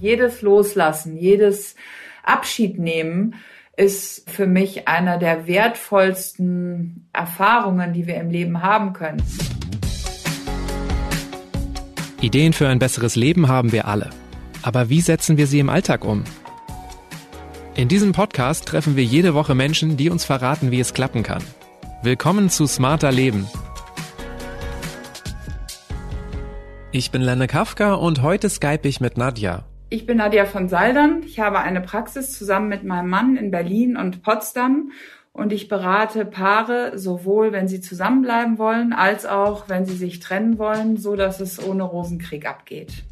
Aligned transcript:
Jedes 0.00 0.42
Loslassen, 0.42 1.16
jedes 1.16 1.74
Abschied 2.22 2.78
nehmen 2.78 3.34
ist 3.76 4.28
für 4.30 4.46
mich 4.46 4.88
einer 4.88 5.18
der 5.18 5.46
wertvollsten 5.46 7.08
Erfahrungen, 7.12 7.92
die 7.92 8.06
wir 8.06 8.16
im 8.16 8.30
Leben 8.30 8.62
haben 8.62 8.92
können. 8.92 9.22
Ideen 12.20 12.52
für 12.52 12.68
ein 12.68 12.78
besseres 12.78 13.16
Leben 13.16 13.48
haben 13.48 13.72
wir 13.72 13.86
alle. 13.86 14.10
Aber 14.62 14.88
wie 14.88 15.00
setzen 15.00 15.36
wir 15.36 15.46
sie 15.46 15.60
im 15.60 15.68
Alltag 15.68 16.04
um? 16.04 16.24
In 17.74 17.88
diesem 17.88 18.12
Podcast 18.12 18.66
treffen 18.66 18.96
wir 18.96 19.04
jede 19.04 19.34
Woche 19.34 19.54
Menschen, 19.54 19.96
die 19.96 20.08
uns 20.08 20.24
verraten, 20.24 20.70
wie 20.70 20.80
es 20.80 20.94
klappen 20.94 21.22
kann. 21.22 21.42
Willkommen 22.02 22.48
zu 22.48 22.66
Smarter 22.66 23.12
Leben. 23.12 23.46
Ich 26.90 27.10
bin 27.10 27.20
Lenne 27.20 27.46
Kafka 27.46 27.94
und 27.94 28.22
heute 28.22 28.48
skype 28.48 28.88
ich 28.88 29.00
mit 29.00 29.18
Nadja. 29.18 29.64
Ich 29.96 30.04
bin 30.04 30.18
Nadja 30.18 30.44
von 30.44 30.68
Saldern. 30.68 31.22
Ich 31.24 31.40
habe 31.40 31.60
eine 31.60 31.80
Praxis 31.80 32.36
zusammen 32.36 32.68
mit 32.68 32.84
meinem 32.84 33.08
Mann 33.08 33.38
in 33.38 33.50
Berlin 33.50 33.96
und 33.96 34.22
Potsdam 34.22 34.90
und 35.32 35.54
ich 35.54 35.68
berate 35.68 36.26
Paare 36.26 36.98
sowohl, 36.98 37.50
wenn 37.52 37.66
sie 37.66 37.80
zusammenbleiben 37.80 38.58
wollen, 38.58 38.92
als 38.92 39.24
auch, 39.24 39.70
wenn 39.70 39.86
sie 39.86 39.96
sich 39.96 40.20
trennen 40.20 40.58
wollen, 40.58 40.98
so 40.98 41.16
dass 41.16 41.40
es 41.40 41.66
ohne 41.66 41.84
Rosenkrieg 41.84 42.46
abgeht. 42.46 43.04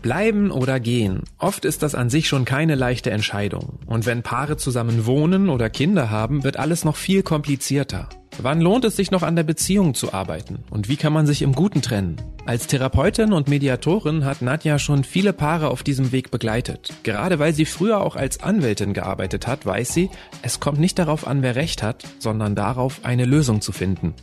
Bleiben 0.00 0.50
oder 0.50 0.80
gehen. 0.80 1.24
Oft 1.36 1.66
ist 1.66 1.82
das 1.82 1.94
an 1.94 2.08
sich 2.08 2.26
schon 2.26 2.46
keine 2.46 2.74
leichte 2.74 3.10
Entscheidung. 3.10 3.78
Und 3.84 4.06
wenn 4.06 4.22
Paare 4.22 4.56
zusammen 4.56 5.04
wohnen 5.04 5.50
oder 5.50 5.68
Kinder 5.68 6.08
haben, 6.08 6.42
wird 6.42 6.56
alles 6.56 6.86
noch 6.86 6.96
viel 6.96 7.22
komplizierter. 7.22 8.08
Wann 8.42 8.62
lohnt 8.62 8.86
es 8.86 8.96
sich 8.96 9.10
noch 9.10 9.22
an 9.22 9.36
der 9.36 9.42
Beziehung 9.42 9.92
zu 9.92 10.14
arbeiten? 10.14 10.64
Und 10.70 10.88
wie 10.88 10.96
kann 10.96 11.12
man 11.12 11.26
sich 11.26 11.42
im 11.42 11.52
Guten 11.52 11.82
trennen? 11.82 12.16
Als 12.46 12.66
Therapeutin 12.66 13.34
und 13.34 13.48
Mediatorin 13.48 14.24
hat 14.24 14.40
Nadja 14.40 14.78
schon 14.78 15.04
viele 15.04 15.34
Paare 15.34 15.68
auf 15.68 15.82
diesem 15.82 16.10
Weg 16.10 16.30
begleitet. 16.30 16.94
Gerade 17.02 17.38
weil 17.38 17.52
sie 17.52 17.66
früher 17.66 18.00
auch 18.00 18.16
als 18.16 18.42
Anwältin 18.42 18.94
gearbeitet 18.94 19.46
hat, 19.46 19.66
weiß 19.66 19.92
sie, 19.92 20.08
es 20.40 20.58
kommt 20.58 20.80
nicht 20.80 20.98
darauf 20.98 21.26
an, 21.26 21.42
wer 21.42 21.54
recht 21.54 21.82
hat, 21.82 22.04
sondern 22.18 22.54
darauf, 22.54 23.00
eine 23.02 23.26
Lösung 23.26 23.60
zu 23.60 23.72
finden. 23.72 24.14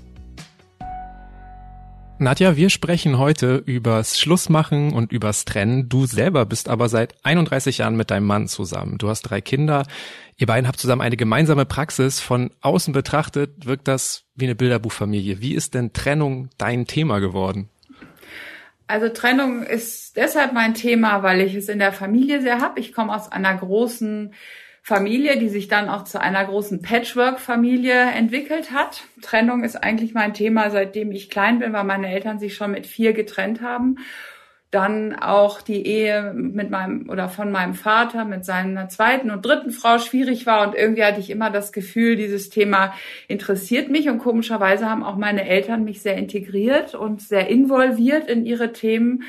Nadja, 2.20 2.58
wir 2.58 2.72
sprechen 2.72 3.20
heute 3.20 3.58
übers 3.58 4.20
Schlussmachen 4.20 4.92
und 4.92 5.12
übers 5.12 5.46
Trennen. 5.46 5.88
Du 5.88 6.08
selber 6.08 6.48
bist 6.48 6.68
aber 6.68 6.90
seit 6.90 7.14
31 7.24 7.78
Jahren 7.78 7.96
mit 7.96 8.10
deinem 8.10 8.26
Mann 8.26 8.48
zusammen. 8.48 8.98
Du 8.98 9.08
hast 9.08 9.22
drei 9.22 9.40
Kinder. 9.40 9.86
Ihr 10.36 10.48
beiden 10.48 10.68
habt 10.68 10.80
zusammen 10.80 11.04
eine 11.04 11.16
gemeinsame 11.16 11.66
Praxis. 11.66 12.20
Von 12.20 12.50
außen 12.62 12.92
betrachtet 12.92 13.68
wirkt 13.68 13.88
das 13.88 14.24
wie 14.34 14.46
eine 14.46 14.56
Bilderbuchfamilie. 14.56 15.42
Wie 15.42 15.54
ist 15.54 15.76
denn 15.76 15.94
Trennung 15.94 16.50
dein 16.58 16.88
Thema 16.88 17.20
geworden? 17.20 17.70
Also 18.88 19.10
Trennung 19.10 19.62
ist 19.62 20.18
deshalb 20.18 20.54
mein 20.54 20.74
Thema, 20.74 21.22
weil 21.22 21.42
ich 21.42 21.54
es 21.54 21.70
in 21.70 21.78
der 21.78 21.94
Familie 21.94 22.42
sehr 22.42 22.62
habe. 22.62 22.80
Ich 22.80 22.94
komme 22.94 23.14
aus 23.14 23.32
einer 23.32 23.54
großen 23.56 24.34
Familie, 24.88 25.38
die 25.38 25.50
sich 25.50 25.68
dann 25.68 25.90
auch 25.90 26.06
zu 26.06 26.22
einer 26.22 26.46
großen 26.46 26.82
Patchwork-Familie 26.82 27.94
entwickelt 27.94 28.72
hat. 28.72 29.04
Trennung 29.22 29.66
ist 29.66 29.76
eigentlich 29.76 30.14
mein 30.14 30.34
Thema, 30.34 30.70
seitdem 30.70 31.12
ich 31.12 31.30
klein 31.30 31.60
bin, 31.60 31.74
weil 31.74 31.84
meine 31.84 32.10
Eltern 32.10 32.40
sich 32.40 32.56
schon 32.56 32.72
mit 32.72 32.88
vier 32.88 33.12
getrennt 33.12 33.62
haben. 33.62 33.98
Dann 34.72 35.14
auch 35.14 35.62
die 35.62 35.86
Ehe 35.86 36.32
mit 36.34 36.70
meinem 36.70 37.10
oder 37.10 37.28
von 37.28 37.52
meinem 37.52 37.74
Vater 37.74 38.24
mit 38.24 38.46
seiner 38.46 38.88
zweiten 38.88 39.30
und 39.30 39.46
dritten 39.46 39.72
Frau 39.72 40.00
schwierig 40.00 40.46
war 40.46 40.66
und 40.66 40.74
irgendwie 40.74 41.04
hatte 41.04 41.20
ich 41.20 41.32
immer 41.32 41.50
das 41.50 41.74
Gefühl, 41.74 42.16
dieses 42.16 42.50
Thema 42.50 42.94
interessiert 43.28 43.90
mich 43.90 44.08
und 44.08 44.20
komischerweise 44.20 44.90
haben 44.90 45.04
auch 45.04 45.18
meine 45.18 45.50
Eltern 45.50 45.84
mich 45.84 46.02
sehr 46.02 46.16
integriert 46.16 46.96
und 46.96 47.22
sehr 47.22 47.50
involviert 47.50 48.30
in 48.30 48.46
ihre 48.46 48.72
Themen 48.72 49.24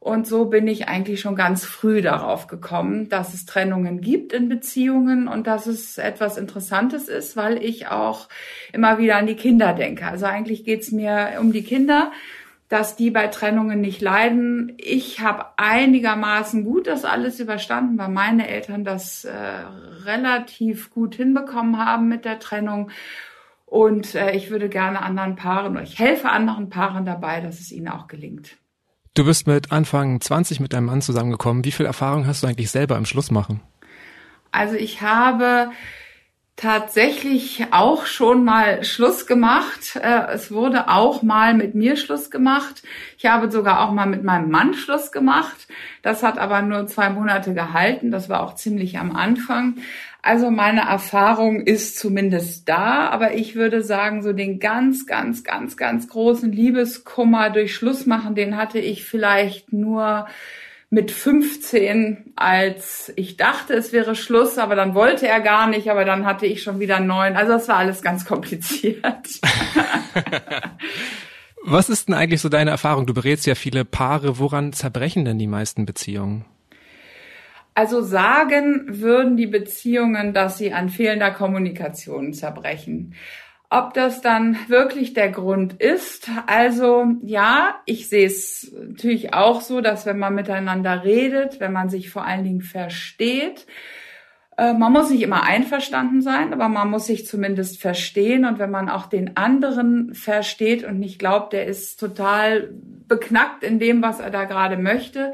und 0.00 0.28
so 0.28 0.44
bin 0.44 0.68
ich 0.68 0.86
eigentlich 0.88 1.20
schon 1.20 1.34
ganz 1.34 1.64
früh 1.64 2.00
darauf 2.02 2.46
gekommen, 2.46 3.08
dass 3.08 3.34
es 3.34 3.46
Trennungen 3.46 4.00
gibt 4.00 4.32
in 4.32 4.48
Beziehungen 4.48 5.26
und 5.26 5.48
dass 5.48 5.66
es 5.66 5.98
etwas 5.98 6.36
Interessantes 6.36 7.08
ist, 7.08 7.36
weil 7.36 7.62
ich 7.62 7.88
auch 7.88 8.28
immer 8.72 8.98
wieder 8.98 9.16
an 9.16 9.26
die 9.26 9.34
Kinder 9.34 9.72
denke. 9.72 10.06
Also 10.06 10.26
eigentlich 10.26 10.64
geht 10.64 10.82
es 10.82 10.92
mir 10.92 11.38
um 11.40 11.52
die 11.52 11.64
Kinder, 11.64 12.12
dass 12.68 12.94
die 12.94 13.10
bei 13.10 13.26
Trennungen 13.26 13.80
nicht 13.80 14.00
leiden. 14.00 14.74
Ich 14.78 15.20
habe 15.20 15.46
einigermaßen 15.56 16.64
gut 16.64 16.86
das 16.86 17.04
alles 17.04 17.40
überstanden, 17.40 17.98
weil 17.98 18.10
meine 18.10 18.46
Eltern 18.46 18.84
das 18.84 19.24
äh, 19.24 19.32
relativ 20.04 20.90
gut 20.90 21.16
hinbekommen 21.16 21.84
haben 21.84 22.08
mit 22.08 22.24
der 22.24 22.38
Trennung. 22.38 22.90
Und 23.66 24.14
äh, 24.14 24.30
ich 24.32 24.50
würde 24.50 24.68
gerne 24.68 25.02
anderen 25.02 25.34
Paaren, 25.34 25.82
ich 25.82 25.98
helfe 25.98 26.28
anderen 26.28 26.70
Paaren 26.70 27.04
dabei, 27.04 27.40
dass 27.40 27.58
es 27.58 27.72
ihnen 27.72 27.88
auch 27.88 28.06
gelingt. 28.06 28.56
Du 29.14 29.24
bist 29.24 29.46
mit 29.46 29.72
Anfang 29.72 30.20
20 30.20 30.60
mit 30.60 30.72
deinem 30.72 30.86
Mann 30.86 31.02
zusammengekommen. 31.02 31.64
Wie 31.64 31.72
viel 31.72 31.86
Erfahrung 31.86 32.26
hast 32.26 32.42
du 32.42 32.46
eigentlich 32.46 32.70
selber 32.70 32.96
im 32.96 33.06
Schlussmachen? 33.06 33.60
Also 34.52 34.76
ich 34.76 35.02
habe 35.02 35.70
tatsächlich 36.58 37.66
auch 37.70 38.06
schon 38.06 38.44
mal 38.44 38.82
Schluss 38.82 39.26
gemacht. 39.26 39.94
Äh, 39.94 40.32
es 40.32 40.50
wurde 40.50 40.88
auch 40.88 41.22
mal 41.22 41.54
mit 41.54 41.76
mir 41.76 41.96
Schluss 41.96 42.30
gemacht. 42.30 42.82
Ich 43.16 43.26
habe 43.26 43.50
sogar 43.50 43.80
auch 43.80 43.92
mal 43.92 44.06
mit 44.06 44.24
meinem 44.24 44.50
Mann 44.50 44.74
Schluss 44.74 45.12
gemacht. 45.12 45.68
Das 46.02 46.24
hat 46.24 46.36
aber 46.36 46.60
nur 46.62 46.88
zwei 46.88 47.10
Monate 47.10 47.54
gehalten. 47.54 48.10
Das 48.10 48.28
war 48.28 48.42
auch 48.42 48.56
ziemlich 48.56 48.98
am 48.98 49.14
Anfang. 49.14 49.76
Also 50.22 50.50
meine 50.50 50.80
Erfahrung 50.82 51.60
ist 51.60 51.98
zumindest 51.98 52.68
da, 52.68 53.08
aber 53.08 53.34
ich 53.34 53.54
würde 53.54 53.82
sagen, 53.82 54.22
so 54.22 54.32
den 54.32 54.58
ganz, 54.58 55.06
ganz, 55.06 55.44
ganz, 55.44 55.76
ganz 55.76 56.08
großen 56.08 56.50
Liebeskummer 56.50 57.50
durch 57.50 57.74
Schluss 57.74 58.04
machen, 58.04 58.34
den 58.34 58.56
hatte 58.56 58.78
ich 58.78 59.04
vielleicht 59.04 59.72
nur 59.72 60.26
mit 60.90 61.10
15, 61.10 62.32
als 62.34 63.12
ich 63.16 63.36
dachte, 63.36 63.74
es 63.74 63.92
wäre 63.92 64.14
Schluss, 64.16 64.58
aber 64.58 64.74
dann 64.74 64.94
wollte 64.94 65.28
er 65.28 65.40
gar 65.40 65.68
nicht, 65.68 65.90
aber 65.90 66.04
dann 66.04 66.24
hatte 66.24 66.46
ich 66.46 66.62
schon 66.62 66.80
wieder 66.80 66.98
neun. 66.98 67.36
Also 67.36 67.52
das 67.52 67.68
war 67.68 67.76
alles 67.76 68.02
ganz 68.02 68.24
kompliziert. 68.24 69.02
Was 71.64 71.90
ist 71.90 72.08
denn 72.08 72.14
eigentlich 72.14 72.40
so 72.40 72.48
deine 72.48 72.70
Erfahrung? 72.70 73.06
Du 73.06 73.12
berätst 73.12 73.46
ja 73.46 73.54
viele 73.54 73.84
Paare. 73.84 74.38
Woran 74.38 74.72
zerbrechen 74.72 75.26
denn 75.26 75.38
die 75.38 75.46
meisten 75.46 75.84
Beziehungen? 75.84 76.46
Also 77.78 78.02
sagen 78.02 78.86
würden 78.88 79.36
die 79.36 79.46
Beziehungen, 79.46 80.34
dass 80.34 80.58
sie 80.58 80.72
an 80.72 80.88
fehlender 80.88 81.30
Kommunikation 81.30 82.32
zerbrechen. 82.32 83.14
Ob 83.70 83.94
das 83.94 84.20
dann 84.20 84.56
wirklich 84.66 85.14
der 85.14 85.30
Grund 85.30 85.74
ist, 85.74 86.28
also 86.48 87.06
ja, 87.22 87.76
ich 87.86 88.08
sehe 88.08 88.26
es 88.26 88.74
natürlich 88.76 89.32
auch 89.32 89.60
so, 89.60 89.80
dass 89.80 90.06
wenn 90.06 90.18
man 90.18 90.34
miteinander 90.34 91.04
redet, 91.04 91.60
wenn 91.60 91.72
man 91.72 91.88
sich 91.88 92.10
vor 92.10 92.24
allen 92.24 92.42
Dingen 92.42 92.62
versteht, 92.62 93.68
äh, 94.56 94.72
man 94.72 94.92
muss 94.92 95.10
nicht 95.10 95.22
immer 95.22 95.44
einverstanden 95.44 96.20
sein, 96.20 96.52
aber 96.52 96.68
man 96.68 96.90
muss 96.90 97.06
sich 97.06 97.28
zumindest 97.28 97.80
verstehen. 97.80 98.44
Und 98.44 98.58
wenn 98.58 98.72
man 98.72 98.88
auch 98.88 99.06
den 99.06 99.36
anderen 99.36 100.14
versteht 100.14 100.82
und 100.82 100.98
nicht 100.98 101.20
glaubt, 101.20 101.52
der 101.52 101.66
ist 101.66 102.00
total 102.00 102.70
beknackt 103.06 103.62
in 103.62 103.78
dem, 103.78 104.02
was 104.02 104.18
er 104.18 104.30
da 104.30 104.46
gerade 104.46 104.76
möchte, 104.76 105.32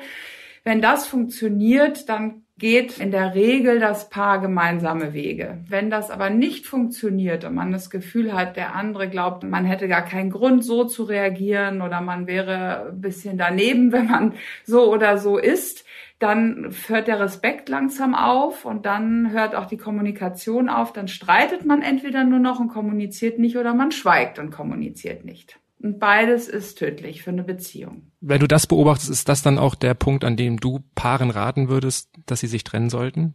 wenn 0.65 0.81
das 0.81 1.07
funktioniert, 1.07 2.09
dann 2.09 2.45
geht 2.57 2.99
in 2.99 3.11
der 3.11 3.35
Regel 3.35 3.81
das 3.81 4.09
Paar 4.11 4.41
gemeinsame 4.41 5.13
Wege. 5.13 5.65
Wenn 5.69 5.91
das 5.91 6.11
aber 6.11 6.31
nicht 6.31 6.67
funktioniert 6.67 7.45
und 7.45 7.55
man 7.55 7.73
das 7.73 7.91
Gefühl 7.91 8.33
hat, 8.33 8.57
der 8.57 8.75
andere 8.75 9.09
glaubt, 9.09 9.43
man 9.43 9.65
hätte 9.65 9.89
gar 9.89 10.03
keinen 10.03 10.31
Grund, 10.31 10.65
so 10.65 10.85
zu 10.85 11.03
reagieren 11.03 11.83
oder 11.83 12.01
man 12.01 12.27
wäre 12.27 12.91
ein 12.91 13.01
bisschen 13.01 13.37
daneben, 13.39 13.93
wenn 13.93 14.07
man 14.07 14.35
so 14.65 14.91
oder 14.93 15.19
so 15.19 15.37
ist, 15.37 15.85
dann 16.21 16.73
hört 16.87 17.09
der 17.09 17.19
Respekt 17.19 17.69
langsam 17.69 18.15
auf 18.15 18.65
und 18.65 18.87
dann 18.87 19.33
hört 19.33 19.57
auch 19.57 19.67
die 19.67 19.77
Kommunikation 19.77 20.69
auf. 20.69 20.93
Dann 20.93 21.09
streitet 21.09 21.67
man 21.67 21.83
entweder 21.83 22.23
nur 22.23 22.39
noch 22.39 22.61
und 22.61 22.69
kommuniziert 22.69 23.39
nicht 23.39 23.57
oder 23.57 23.75
man 23.75 23.91
schweigt 23.91 24.39
und 24.39 24.51
kommuniziert 24.51 25.25
nicht. 25.25 25.59
Und 25.85 25.99
beides 25.99 26.49
ist 26.49 26.79
tödlich 26.79 27.23
für 27.23 27.29
eine 27.29 27.45
Beziehung. 27.45 28.11
Wenn 28.23 28.41
du 28.41 28.49
das 28.49 28.67
beobachtest, 28.67 29.11
ist 29.11 29.29
das 29.29 29.43
dann 29.43 29.59
auch 29.59 29.75
der 29.75 29.93
Punkt, 29.93 30.25
an 30.25 30.35
dem 30.35 30.59
du 30.59 30.83
Paaren 30.95 31.29
raten 31.29 31.69
würdest, 31.69 32.09
dass 32.25 32.41
sie 32.41 32.47
sich 32.47 32.65
trennen 32.65 32.89
sollten? 32.89 33.35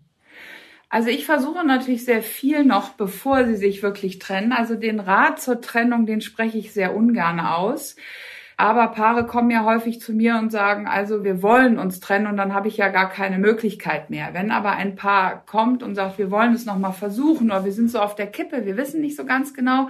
Also 0.90 1.10
ich 1.10 1.28
versuche 1.28 1.64
natürlich 1.64 2.06
sehr 2.06 2.24
viel 2.24 2.66
noch, 2.66 2.94
bevor 2.94 3.46
sie 3.46 3.56
sich 3.56 3.84
wirklich 3.84 4.18
trennen. 4.18 4.52
Also 4.52 4.74
den 4.74 5.00
Rat 5.00 5.40
zur 5.40 5.62
Trennung, 5.62 6.08
den 6.08 6.22
spreche 6.22 6.58
ich 6.58 6.74
sehr 6.74 6.96
ungern 6.96 7.40
aus. 7.40 7.96
Aber 8.58 8.88
Paare 8.88 9.28
kommen 9.28 9.52
ja 9.52 9.64
häufig 9.64 10.02
zu 10.02 10.12
mir 10.12 10.40
und 10.40 10.52
sagen, 10.52 10.88
also 10.88 11.24
wir 11.24 11.44
wollen 11.44 11.78
uns 11.78 12.00
trennen 12.00 12.26
und 12.26 12.38
dann 12.38 12.56
habe 12.56 12.68
ich 12.68 12.78
ja 12.78 12.88
gar 12.88 13.12
keine 13.12 13.38
Möglichkeit 13.38 14.10
mehr. 14.10 14.34
Wenn 14.34 14.50
aber 14.50 14.72
ein 14.72 14.96
Paar 14.96 15.46
kommt 15.46 15.84
und 15.84 15.94
sagt, 15.94 16.18
wir 16.18 16.32
wollen 16.32 16.56
es 16.56 16.66
nochmal 16.66 16.94
versuchen 16.94 17.52
oder 17.52 17.64
wir 17.64 17.74
sind 17.74 17.92
so 17.92 18.00
auf 18.00 18.16
der 18.16 18.26
Kippe, 18.28 18.66
wir 18.66 18.76
wissen 18.76 19.02
nicht 19.02 19.16
so 19.16 19.24
ganz 19.24 19.54
genau, 19.54 19.90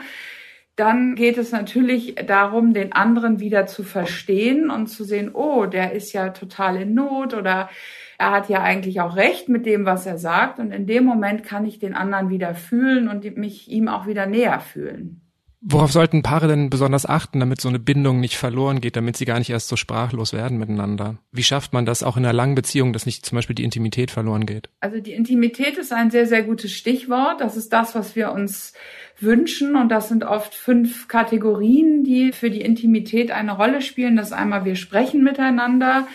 dann 0.80 1.16
geht 1.16 1.38
es 1.38 1.52
natürlich 1.52 2.16
darum, 2.16 2.74
den 2.74 2.94
anderen 2.94 3.40
wieder 3.40 3.66
zu 3.66 3.84
verstehen 3.84 4.70
und 4.70 4.88
zu 4.88 5.04
sehen, 5.04 5.32
oh, 5.34 5.66
der 5.66 5.92
ist 5.92 6.14
ja 6.14 6.30
total 6.30 6.78
in 6.82 6.94
Not 6.94 7.34
oder 7.34 7.70
er 8.18 8.32
hat 8.32 8.50
ja 8.50 8.62
eigentlich 8.62 9.02
auch 9.02 9.16
recht 9.16 9.50
mit 9.50 9.66
dem, 9.66 9.86
was 9.86 10.06
er 10.06 10.18
sagt. 10.18 10.60
Und 10.60 10.72
in 10.72 10.88
dem 10.88 11.06
Moment 11.06 11.44
kann 11.44 11.66
ich 11.66 11.80
den 11.80 11.94
anderen 11.94 12.30
wieder 12.30 12.54
fühlen 12.54 13.08
und 13.08 13.38
mich 13.38 13.70
ihm 13.70 13.88
auch 13.88 14.08
wieder 14.08 14.26
näher 14.26 14.60
fühlen. 14.60 15.29
Worauf 15.62 15.92
sollten 15.92 16.24
Paare 16.24 16.48
denn 16.48 16.70
besonders 16.70 17.06
achten, 17.06 17.42
damit 17.42 17.60
so 17.60 17.68
eine 17.68 17.80
Bindung 17.80 18.22
nicht 18.22 18.38
verloren 18.38 18.80
geht, 18.80 18.96
damit 18.96 19.18
sie 19.18 19.26
gar 19.26 19.40
nicht 19.40 19.50
erst 19.50 19.68
so 19.68 19.76
sprachlos 19.76 20.32
werden 20.32 20.58
miteinander? 20.58 21.18
Wie 21.34 21.44
schafft 21.44 21.74
man 21.74 21.86
das 21.86 22.02
auch 22.02 22.16
in 22.16 22.24
einer 22.24 22.34
langen 22.34 22.56
Beziehung, 22.56 22.94
dass 22.94 23.06
nicht 23.06 23.26
zum 23.26 23.36
Beispiel 23.36 23.56
die 23.56 23.66
Intimität 23.66 24.10
verloren 24.10 24.46
geht? 24.46 24.70
Also 24.80 25.02
die 25.02 25.12
Intimität 25.12 25.78
ist 25.78 25.92
ein 25.92 26.12
sehr, 26.12 26.28
sehr 26.28 26.44
gutes 26.44 26.72
Stichwort. 26.72 27.42
Das 27.42 27.58
ist 27.58 27.74
das, 27.74 27.94
was 27.94 28.16
wir 28.16 28.32
uns 28.32 28.74
wünschen. 29.20 29.76
Und 29.76 29.90
das 29.90 30.08
sind 30.08 30.24
oft 30.24 30.56
fünf 30.56 31.10
Kategorien, 31.10 32.06
die 32.06 32.32
für 32.32 32.50
die 32.50 32.62
Intimität 32.62 33.32
eine 33.32 33.58
Rolle 33.58 33.82
spielen. 33.82 34.16
Das 34.16 34.28
ist 34.28 34.34
einmal, 34.34 34.64
wir 34.64 34.78
sprechen 34.78 35.24
miteinander. 35.26 36.08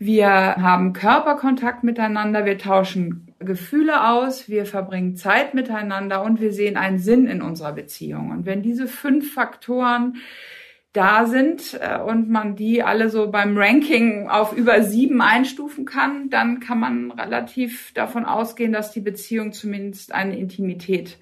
Wir 0.00 0.30
haben 0.30 0.94
Körperkontakt 0.94 1.84
miteinander, 1.84 2.44
wir 2.44 2.58
tauschen 2.58 3.29
Gefühle 3.40 4.06
aus, 4.08 4.48
wir 4.48 4.66
verbringen 4.66 5.16
Zeit 5.16 5.54
miteinander 5.54 6.22
und 6.22 6.40
wir 6.40 6.52
sehen 6.52 6.76
einen 6.76 6.98
Sinn 6.98 7.26
in 7.26 7.40
unserer 7.40 7.72
Beziehung. 7.72 8.30
Und 8.30 8.44
wenn 8.44 8.62
diese 8.62 8.86
fünf 8.86 9.32
Faktoren 9.32 10.18
da 10.92 11.26
sind 11.26 11.78
äh, 11.80 11.98
und 11.98 12.28
man 12.28 12.54
die 12.54 12.82
alle 12.82 13.08
so 13.08 13.30
beim 13.30 13.56
Ranking 13.56 14.28
auf 14.28 14.52
über 14.52 14.82
sieben 14.82 15.22
einstufen 15.22 15.86
kann, 15.86 16.28
dann 16.28 16.60
kann 16.60 16.80
man 16.80 17.12
relativ 17.12 17.94
davon 17.94 18.24
ausgehen, 18.24 18.72
dass 18.72 18.92
die 18.92 19.00
Beziehung 19.00 19.52
zumindest 19.52 20.12
eine 20.12 20.36
Intimität 20.38 21.18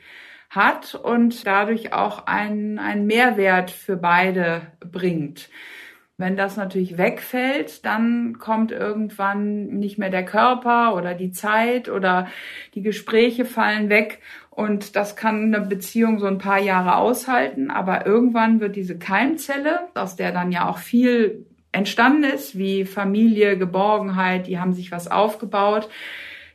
hat 0.50 0.94
und 0.94 1.46
dadurch 1.46 1.92
auch 1.92 2.26
einen, 2.26 2.78
einen 2.78 3.06
Mehrwert 3.06 3.70
für 3.70 3.96
beide 3.96 4.62
bringt. 4.80 5.50
Wenn 6.20 6.36
das 6.36 6.56
natürlich 6.56 6.98
wegfällt, 6.98 7.84
dann 7.84 8.40
kommt 8.40 8.72
irgendwann 8.72 9.66
nicht 9.66 9.98
mehr 9.98 10.10
der 10.10 10.24
Körper 10.24 10.96
oder 10.96 11.14
die 11.14 11.30
Zeit 11.30 11.88
oder 11.88 12.26
die 12.74 12.82
Gespräche 12.82 13.44
fallen 13.44 13.88
weg. 13.88 14.18
Und 14.50 14.96
das 14.96 15.14
kann 15.14 15.54
eine 15.54 15.64
Beziehung 15.64 16.18
so 16.18 16.26
ein 16.26 16.38
paar 16.38 16.58
Jahre 16.58 16.96
aushalten. 16.96 17.70
Aber 17.70 18.04
irgendwann 18.04 18.58
wird 18.58 18.74
diese 18.74 18.98
Keimzelle, 18.98 19.78
aus 19.94 20.16
der 20.16 20.32
dann 20.32 20.50
ja 20.50 20.68
auch 20.68 20.78
viel 20.78 21.46
entstanden 21.70 22.24
ist, 22.24 22.58
wie 22.58 22.84
Familie, 22.84 23.56
Geborgenheit, 23.56 24.48
die 24.48 24.58
haben 24.58 24.72
sich 24.72 24.90
was 24.90 25.08
aufgebaut, 25.08 25.88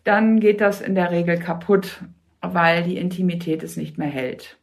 dann 0.04 0.42
geht 0.42 0.60
das 0.60 0.82
in 0.82 0.94
der 0.94 1.12
Regel 1.12 1.40
kaputt, 1.40 2.02
weil 2.42 2.84
die 2.84 2.98
Intimität 2.98 3.64
es 3.64 3.78
nicht 3.78 3.98
mehr 3.98 4.10
hält. 4.10 4.58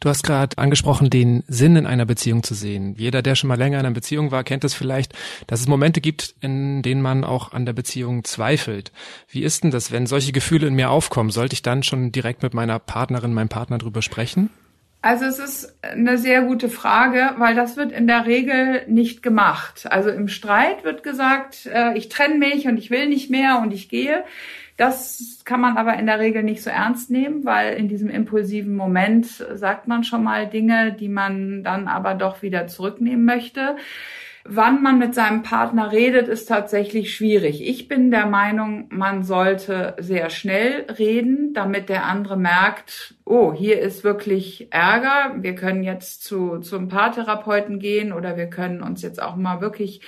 Du 0.00 0.10
hast 0.10 0.22
gerade 0.22 0.58
angesprochen, 0.58 1.08
den 1.08 1.42
Sinn 1.48 1.76
in 1.76 1.86
einer 1.86 2.04
Beziehung 2.04 2.42
zu 2.42 2.54
sehen. 2.54 2.94
Jeder, 2.98 3.22
der 3.22 3.34
schon 3.34 3.48
mal 3.48 3.58
länger 3.58 3.80
in 3.80 3.86
einer 3.86 3.94
Beziehung 3.94 4.30
war, 4.30 4.44
kennt 4.44 4.64
es 4.64 4.74
vielleicht, 4.74 5.14
dass 5.46 5.60
es 5.60 5.68
Momente 5.68 6.00
gibt, 6.00 6.34
in 6.40 6.82
denen 6.82 7.00
man 7.00 7.24
auch 7.24 7.52
an 7.52 7.64
der 7.64 7.72
Beziehung 7.72 8.24
zweifelt. 8.24 8.92
Wie 9.28 9.42
ist 9.42 9.64
denn 9.64 9.70
das, 9.70 9.92
wenn 9.92 10.06
solche 10.06 10.32
Gefühle 10.32 10.66
in 10.66 10.74
mir 10.74 10.90
aufkommen? 10.90 11.30
Sollte 11.30 11.54
ich 11.54 11.62
dann 11.62 11.82
schon 11.82 12.12
direkt 12.12 12.42
mit 12.42 12.52
meiner 12.52 12.78
Partnerin, 12.78 13.32
meinem 13.32 13.48
Partner 13.48 13.78
drüber 13.78 14.02
sprechen? 14.02 14.50
Also 15.06 15.24
es 15.24 15.38
ist 15.38 15.76
eine 15.82 16.18
sehr 16.18 16.42
gute 16.42 16.68
Frage, 16.68 17.34
weil 17.38 17.54
das 17.54 17.76
wird 17.76 17.92
in 17.92 18.08
der 18.08 18.26
Regel 18.26 18.82
nicht 18.88 19.22
gemacht. 19.22 19.86
Also 19.88 20.10
im 20.10 20.26
Streit 20.26 20.82
wird 20.82 21.04
gesagt, 21.04 21.66
äh, 21.72 21.96
ich 21.96 22.08
trenne 22.08 22.38
mich 22.38 22.66
und 22.66 22.76
ich 22.76 22.90
will 22.90 23.08
nicht 23.08 23.30
mehr 23.30 23.60
und 23.62 23.72
ich 23.72 23.88
gehe. 23.88 24.24
Das 24.76 25.40
kann 25.44 25.60
man 25.60 25.78
aber 25.78 25.98
in 25.98 26.06
der 26.06 26.18
Regel 26.18 26.42
nicht 26.42 26.62
so 26.62 26.68
ernst 26.68 27.10
nehmen, 27.10 27.44
weil 27.44 27.74
in 27.74 27.88
diesem 27.88 28.10
impulsiven 28.10 28.76
Moment 28.76 29.26
sagt 29.26 29.88
man 29.88 30.04
schon 30.04 30.22
mal 30.22 30.46
Dinge, 30.46 30.92
die 30.92 31.08
man 31.08 31.64
dann 31.64 31.88
aber 31.88 32.14
doch 32.14 32.42
wieder 32.42 32.66
zurücknehmen 32.66 33.24
möchte. 33.24 33.76
Wann 34.48 34.80
man 34.80 34.98
mit 34.98 35.14
seinem 35.14 35.42
Partner 35.42 35.90
redet, 35.90 36.28
ist 36.28 36.46
tatsächlich 36.46 37.12
schwierig. 37.12 37.66
Ich 37.66 37.88
bin 37.88 38.12
der 38.12 38.26
Meinung, 38.26 38.86
man 38.90 39.24
sollte 39.24 39.96
sehr 39.98 40.30
schnell 40.30 40.86
reden, 40.98 41.52
damit 41.52 41.88
der 41.88 42.04
andere 42.04 42.36
merkt, 42.36 43.16
oh, 43.24 43.52
hier 43.52 43.80
ist 43.80 44.04
wirklich 44.04 44.68
Ärger. 44.70 45.34
Wir 45.40 45.56
können 45.56 45.82
jetzt 45.82 46.22
zu, 46.22 46.58
zum 46.58 46.88
Paartherapeuten 46.88 47.80
gehen 47.80 48.12
oder 48.12 48.36
wir 48.36 48.46
können 48.46 48.82
uns 48.82 49.02
jetzt 49.02 49.20
auch 49.20 49.34
mal 49.34 49.60
wirklich 49.60 50.00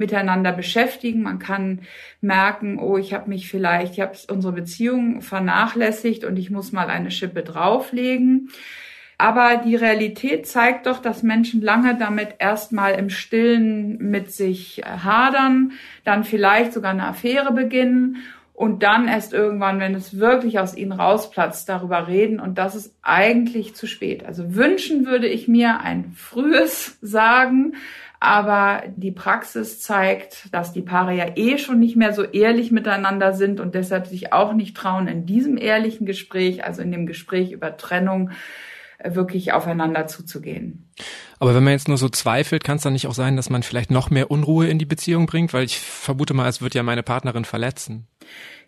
miteinander 0.00 0.50
beschäftigen. 0.50 1.22
Man 1.22 1.38
kann 1.38 1.82
merken, 2.20 2.78
oh, 2.80 2.98
ich 2.98 3.14
habe 3.14 3.28
mich 3.28 3.48
vielleicht, 3.48 3.92
ich 3.92 4.00
habe 4.00 4.18
unsere 4.28 4.52
Beziehung 4.52 5.22
vernachlässigt 5.22 6.24
und 6.24 6.36
ich 6.36 6.50
muss 6.50 6.72
mal 6.72 6.88
eine 6.88 7.12
Schippe 7.12 7.42
drauflegen. 7.42 8.50
Aber 9.18 9.58
die 9.58 9.76
Realität 9.76 10.46
zeigt 10.46 10.86
doch, 10.86 10.98
dass 10.98 11.22
Menschen 11.22 11.60
lange 11.60 11.94
damit 11.94 12.36
erstmal 12.38 12.94
im 12.94 13.10
Stillen 13.10 13.98
mit 13.98 14.32
sich 14.32 14.82
hadern, 14.82 15.72
dann 16.04 16.24
vielleicht 16.24 16.72
sogar 16.72 16.92
eine 16.92 17.06
Affäre 17.06 17.52
beginnen 17.52 18.16
und 18.60 18.82
dann 18.82 19.08
erst 19.08 19.32
irgendwann, 19.32 19.80
wenn 19.80 19.94
es 19.94 20.18
wirklich 20.18 20.58
aus 20.58 20.76
ihnen 20.76 20.92
rausplatzt, 20.92 21.66
darüber 21.68 22.08
reden. 22.08 22.40
Und 22.40 22.58
das 22.58 22.74
ist 22.74 22.94
eigentlich 23.00 23.74
zu 23.74 23.86
spät. 23.86 24.24
Also 24.24 24.54
wünschen 24.54 25.06
würde 25.06 25.28
ich 25.28 25.48
mir 25.48 25.80
ein 25.80 26.12
frühes 26.14 26.98
Sagen, 27.00 27.72
aber 28.20 28.82
die 28.96 29.12
Praxis 29.12 29.80
zeigt, 29.80 30.54
dass 30.54 30.72
die 30.72 30.82
Paare 30.82 31.14
ja 31.14 31.26
eh 31.36 31.56
schon 31.56 31.80
nicht 31.80 31.96
mehr 31.96 32.12
so 32.12 32.22
ehrlich 32.22 32.70
miteinander 32.70 33.32
sind 33.32 33.60
und 33.60 33.74
deshalb 33.74 34.06
sich 34.06 34.34
auch 34.34 34.52
nicht 34.52 34.76
trauen, 34.76 35.08
in 35.08 35.24
diesem 35.24 35.56
ehrlichen 35.56 36.04
Gespräch, 36.04 36.62
also 36.62 36.82
in 36.82 36.92
dem 36.92 37.06
Gespräch 37.06 37.50
über 37.50 37.78
Trennung, 37.78 38.30
äh, 38.98 39.14
wirklich 39.14 39.54
aufeinander 39.54 40.06
zuzugehen. 40.06 40.90
Aber 41.38 41.54
wenn 41.54 41.64
man 41.64 41.72
jetzt 41.72 41.88
nur 41.88 41.96
so 41.96 42.10
zweifelt, 42.10 42.62
kann 42.62 42.76
es 42.76 42.82
dann 42.82 42.92
nicht 42.92 43.06
auch 43.06 43.14
sein, 43.14 43.36
dass 43.36 43.48
man 43.48 43.62
vielleicht 43.62 43.90
noch 43.90 44.10
mehr 44.10 44.30
Unruhe 44.30 44.68
in 44.68 44.78
die 44.78 44.84
Beziehung 44.84 45.24
bringt? 45.24 45.54
Weil 45.54 45.64
ich 45.64 45.80
vermute 45.80 46.34
mal, 46.34 46.46
es 46.46 46.60
wird 46.60 46.74
ja 46.74 46.82
meine 46.82 47.02
Partnerin 47.02 47.46
verletzen. 47.46 48.06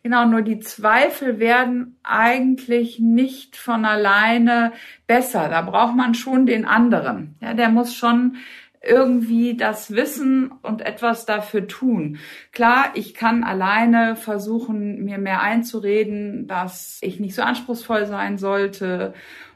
Genau, 0.02 0.24
nur 0.24 0.40
die 0.40 0.60
Zweifel 0.60 1.38
werden 1.38 1.98
eigentlich 2.02 2.98
nicht 2.98 3.56
von 3.56 3.84
alleine 3.84 4.72
besser. 5.06 5.50
Da 5.50 5.60
braucht 5.60 5.94
man 5.94 6.14
schon 6.14 6.46
den 6.46 6.64
anderen. 6.64 7.36
Ja, 7.42 7.52
der 7.52 7.68
muss 7.68 7.94
schon 7.94 8.36
irgendwie 8.82 9.56
das 9.56 9.92
wissen 9.92 10.52
und 10.62 10.82
etwas 10.82 11.24
dafür 11.24 11.66
tun. 11.68 12.18
Klar, 12.52 12.90
ich 12.94 13.14
kann 13.14 13.44
alleine 13.44 14.16
versuchen, 14.16 15.04
mir 15.04 15.18
mehr 15.18 15.40
einzureden, 15.40 16.46
dass 16.48 16.98
ich 17.00 17.20
nicht 17.20 17.34
so 17.34 17.42
anspruchsvoll 17.42 18.06
sein 18.06 18.38
sollte 18.38 19.14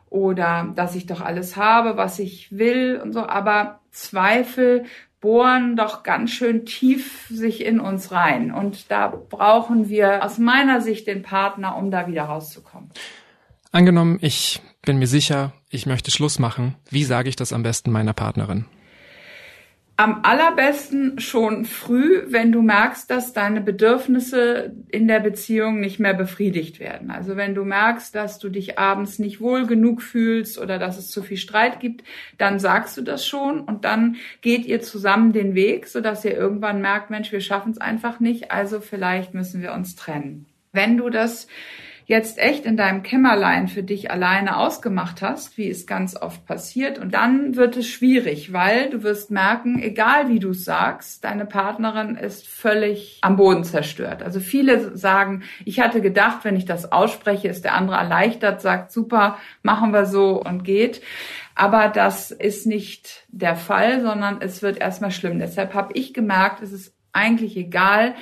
oder 0.09 0.73
dass 0.75 0.95
ich 0.95 1.07
doch 1.07 1.21
alles 1.21 1.57
habe, 1.57 1.97
was 1.97 2.19
ich 2.19 2.57
will 2.57 3.01
und 3.03 3.13
so, 3.13 3.27
aber 3.27 3.81
Zweifel 3.91 4.85
bohren 5.21 5.75
doch 5.75 6.03
ganz 6.03 6.31
schön 6.31 6.67
tief 6.67 7.27
sich 7.29 7.65
in 7.65 7.81
uns 7.81 8.13
rein 8.13 8.53
und 8.53 8.91
da 8.91 9.09
brauchen 9.09 9.89
wir 9.89 10.25
aus 10.25 10.39
meiner 10.39 10.81
Sicht 10.81 11.07
den 11.07 11.23
Partner, 11.23 11.77
um 11.77 11.91
da 11.91 12.07
wieder 12.07 12.25
rauszukommen. 12.25 12.91
Angenommen, 13.73 14.19
ich 14.21 14.63
bin 14.83 14.99
mir 14.99 15.09
sicher, 15.09 15.53
ich 15.69 15.87
möchte 15.87 16.11
Schluss 16.11 16.39
machen. 16.39 16.77
Wie 16.91 17.03
sage 17.03 17.29
ich 17.29 17.35
das 17.35 17.53
am 17.53 17.63
besten 17.65 17.91
meiner 17.91 18.13
Partnerin? 18.13 18.67
Am 19.99 20.21
allerbesten 20.25 21.19
schon 21.21 21.65
früh, 21.65 22.25
wenn 22.29 22.53
du 22.53 22.61
merkst, 22.61 23.11
dass 23.11 23.33
deine 23.33 23.63
Bedürfnisse 23.63 24.75
in 24.89 25.09
der 25.09 25.21
Beziehung 25.21 25.81
nicht 25.81 25.99
mehr 25.99 26.13
befriedigt 26.13 26.81
werden. 26.81 27.11
Also 27.11 27.37
wenn 27.37 27.55
du 27.55 27.65
merkst, 27.65 28.15
dass 28.15 28.39
du 28.39 28.51
dich 28.51 28.79
abends 28.79 29.19
nicht 29.19 29.41
wohl 29.41 29.67
genug 29.67 30.03
fühlst 30.03 30.59
oder 30.59 30.79
dass 30.79 30.99
es 30.99 31.09
zu 31.09 31.23
viel 31.23 31.39
Streit 31.39 31.81
gibt, 31.81 32.05
dann 32.37 32.59
sagst 32.59 32.99
du 32.99 33.03
das 33.03 33.27
schon 33.27 33.61
und 33.61 33.87
dann 33.87 34.17
geht 34.43 34.67
ihr 34.67 34.83
zusammen 34.83 35.33
den 35.33 35.55
Weg, 35.55 35.87
sodass 35.87 36.27
ihr 36.27 36.37
irgendwann 36.37 36.83
merkt, 36.83 37.09
Mensch, 37.09 37.33
wir 37.33 37.41
schaffen 37.41 37.73
es 37.73 37.79
einfach 37.79 38.21
nicht, 38.21 38.51
also 38.51 38.81
vielleicht 38.81 39.33
müssen 39.33 39.63
wir 39.63 39.73
uns 39.73 39.97
trennen. 39.97 40.45
Wenn 40.73 40.99
du 40.99 41.09
das 41.09 41.47
jetzt 42.07 42.39
echt 42.39 42.67
in 42.67 42.77
deinem 42.77 43.03
Kämmerlein 43.03 43.67
für 43.67 43.83
dich 43.83 44.13
alleine 44.13 44.59
ausgemacht 44.59 45.23
hast, 45.23 45.59
wie 45.59 45.69
es 45.69 45.89
ganz 45.89 46.17
oft 46.17 46.47
passiert. 46.47 47.01
Und 47.01 47.15
dann 47.15 47.57
wird 47.57 47.77
es 47.77 47.89
schwierig, 47.89 48.53
weil 48.53 48.91
du 48.91 49.03
wirst 49.03 49.33
merken, 49.33 49.83
egal 49.83 50.29
wie 50.29 50.39
du 50.39 50.51
es 50.51 50.65
sagst, 50.65 51.25
deine 51.25 51.47
Partnerin 51.47 52.17
ist 52.17 52.47
völlig 52.47 53.19
am 53.23 53.35
Boden 53.35 53.65
zerstört. 53.65 54.23
Also 54.23 54.39
viele 54.39 54.97
sagen, 54.97 55.43
ich 55.65 55.81
hatte 55.81 56.01
gedacht, 56.01 56.45
wenn 56.45 56.55
ich 56.55 56.65
das 56.65 56.93
ausspreche, 56.93 57.49
ist 57.49 57.65
der 57.65 57.75
andere 57.75 57.97
erleichtert, 57.97 58.61
sagt, 58.61 58.93
super, 58.93 59.39
machen 59.65 59.93
wir 59.93 60.07
so 60.07 60.41
und 60.41 60.63
geht. 60.63 61.03
Aber 61.57 61.89
das 61.89 62.31
ist 62.31 62.67
nicht 62.67 63.25
der 63.29 63.57
Fall, 63.57 64.01
sondern 64.01 64.41
es 64.41 64.63
wird 64.63 64.79
erstmal 64.79 65.11
schlimm. 65.11 65.41
Deshalb 65.41 65.75
habe 65.75 65.93
ich 65.95 66.15
gemerkt, 66.15 66.63
es 66.63 66.71
ist 66.71 66.95
eigentlich 67.13 67.57
egal, 67.57 68.15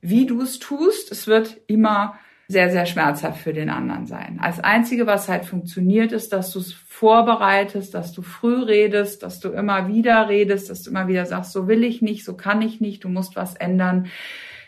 wie 0.00 0.26
du 0.26 0.42
es 0.42 0.58
tust. 0.58 1.12
Es 1.12 1.28
wird 1.28 1.60
immer 1.68 2.18
sehr, 2.50 2.70
sehr 2.70 2.86
schmerzhaft 2.86 3.42
für 3.42 3.52
den 3.52 3.68
anderen 3.68 4.06
sein. 4.06 4.38
Als 4.40 4.58
Einzige, 4.58 5.06
was 5.06 5.28
halt 5.28 5.44
funktioniert, 5.44 6.12
ist, 6.12 6.32
dass 6.32 6.50
du 6.50 6.60
es 6.60 6.72
vorbereitest, 6.72 7.92
dass 7.92 8.12
du 8.12 8.22
früh 8.22 8.62
redest, 8.62 9.22
dass 9.22 9.38
du 9.38 9.50
immer 9.50 9.86
wieder 9.86 10.30
redest, 10.30 10.70
dass 10.70 10.82
du 10.82 10.90
immer 10.90 11.08
wieder 11.08 11.26
sagst, 11.26 11.52
so 11.52 11.68
will 11.68 11.84
ich 11.84 12.00
nicht, 12.00 12.24
so 12.24 12.34
kann 12.34 12.62
ich 12.62 12.80
nicht, 12.80 13.04
du 13.04 13.10
musst 13.10 13.36
was 13.36 13.54
ändern. 13.54 14.06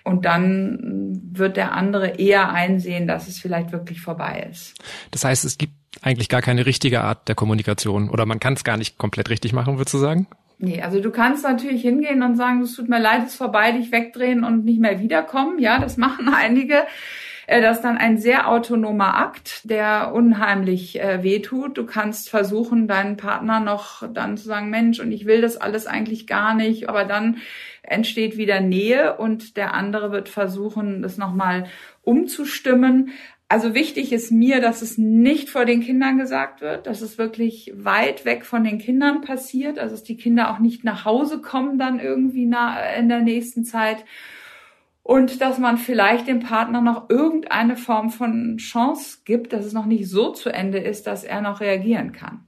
Und 0.04 0.26
dann 0.26 1.20
wird 1.32 1.56
der 1.56 1.72
andere 1.72 2.18
eher 2.18 2.52
einsehen, 2.52 3.06
dass 3.06 3.28
es 3.28 3.38
vielleicht 3.38 3.72
wirklich 3.72 4.02
vorbei 4.02 4.46
ist. 4.50 4.74
Das 5.10 5.24
heißt, 5.24 5.46
es 5.46 5.56
gibt 5.56 5.72
eigentlich 6.02 6.28
gar 6.28 6.42
keine 6.42 6.66
richtige 6.66 7.00
Art 7.00 7.28
der 7.28 7.34
Kommunikation 7.34 8.10
oder 8.10 8.26
man 8.26 8.40
kann 8.40 8.54
es 8.54 8.64
gar 8.64 8.76
nicht 8.76 8.98
komplett 8.98 9.30
richtig 9.30 9.54
machen, 9.54 9.78
würdest 9.78 9.94
du 9.94 9.98
sagen? 9.98 10.26
Nee, 10.58 10.82
also 10.82 11.00
du 11.00 11.10
kannst 11.10 11.44
natürlich 11.44 11.80
hingehen 11.80 12.22
und 12.22 12.36
sagen, 12.36 12.60
es 12.60 12.76
tut 12.76 12.90
mir 12.90 13.00
leid, 13.00 13.22
es 13.24 13.30
ist 13.30 13.36
vorbei, 13.36 13.72
dich 13.72 13.90
wegdrehen 13.90 14.44
und 14.44 14.66
nicht 14.66 14.80
mehr 14.80 15.00
wiederkommen. 15.00 15.58
Ja, 15.58 15.78
das 15.78 15.96
machen 15.96 16.28
einige. 16.34 16.84
Äh, 17.50 17.60
das 17.60 17.78
ist 17.78 17.82
dann 17.82 17.98
ein 17.98 18.16
sehr 18.16 18.48
autonomer 18.48 19.16
Akt, 19.16 19.68
der 19.68 20.12
unheimlich 20.14 21.00
äh, 21.00 21.24
wehtut. 21.24 21.76
Du 21.76 21.84
kannst 21.84 22.30
versuchen, 22.30 22.86
deinen 22.86 23.16
Partner 23.16 23.58
noch 23.58 24.08
dann 24.12 24.36
zu 24.36 24.44
sagen, 24.44 24.70
Mensch, 24.70 25.00
und 25.00 25.10
ich 25.10 25.26
will 25.26 25.40
das 25.40 25.56
alles 25.56 25.88
eigentlich 25.88 26.28
gar 26.28 26.54
nicht, 26.54 26.88
aber 26.88 27.04
dann 27.04 27.38
entsteht 27.82 28.36
wieder 28.36 28.60
Nähe 28.60 29.16
und 29.16 29.56
der 29.56 29.74
andere 29.74 30.12
wird 30.12 30.28
versuchen, 30.28 31.02
das 31.02 31.18
nochmal 31.18 31.66
umzustimmen. 32.02 33.10
Also 33.48 33.74
wichtig 33.74 34.12
ist 34.12 34.30
mir, 34.30 34.60
dass 34.60 34.80
es 34.80 34.96
nicht 34.96 35.50
vor 35.50 35.64
den 35.64 35.80
Kindern 35.80 36.18
gesagt 36.18 36.60
wird, 36.60 36.86
dass 36.86 37.00
es 37.00 37.18
wirklich 37.18 37.72
weit 37.74 38.24
weg 38.24 38.44
von 38.44 38.62
den 38.62 38.78
Kindern 38.78 39.22
passiert, 39.22 39.80
also 39.80 39.96
dass 39.96 40.04
die 40.04 40.16
Kinder 40.16 40.52
auch 40.52 40.60
nicht 40.60 40.84
nach 40.84 41.04
Hause 41.04 41.40
kommen 41.40 41.80
dann 41.80 41.98
irgendwie 41.98 42.44
in 42.44 43.08
der 43.08 43.22
nächsten 43.22 43.64
Zeit 43.64 44.04
und 45.02 45.40
dass 45.40 45.58
man 45.58 45.78
vielleicht 45.78 46.28
dem 46.28 46.40
Partner 46.40 46.80
noch 46.80 47.08
irgendeine 47.08 47.76
Form 47.76 48.10
von 48.10 48.58
Chance 48.58 49.18
gibt, 49.24 49.52
dass 49.52 49.64
es 49.64 49.72
noch 49.72 49.86
nicht 49.86 50.08
so 50.08 50.30
zu 50.30 50.50
Ende 50.50 50.78
ist, 50.78 51.06
dass 51.06 51.24
er 51.24 51.40
noch 51.40 51.60
reagieren 51.60 52.12
kann. 52.12 52.46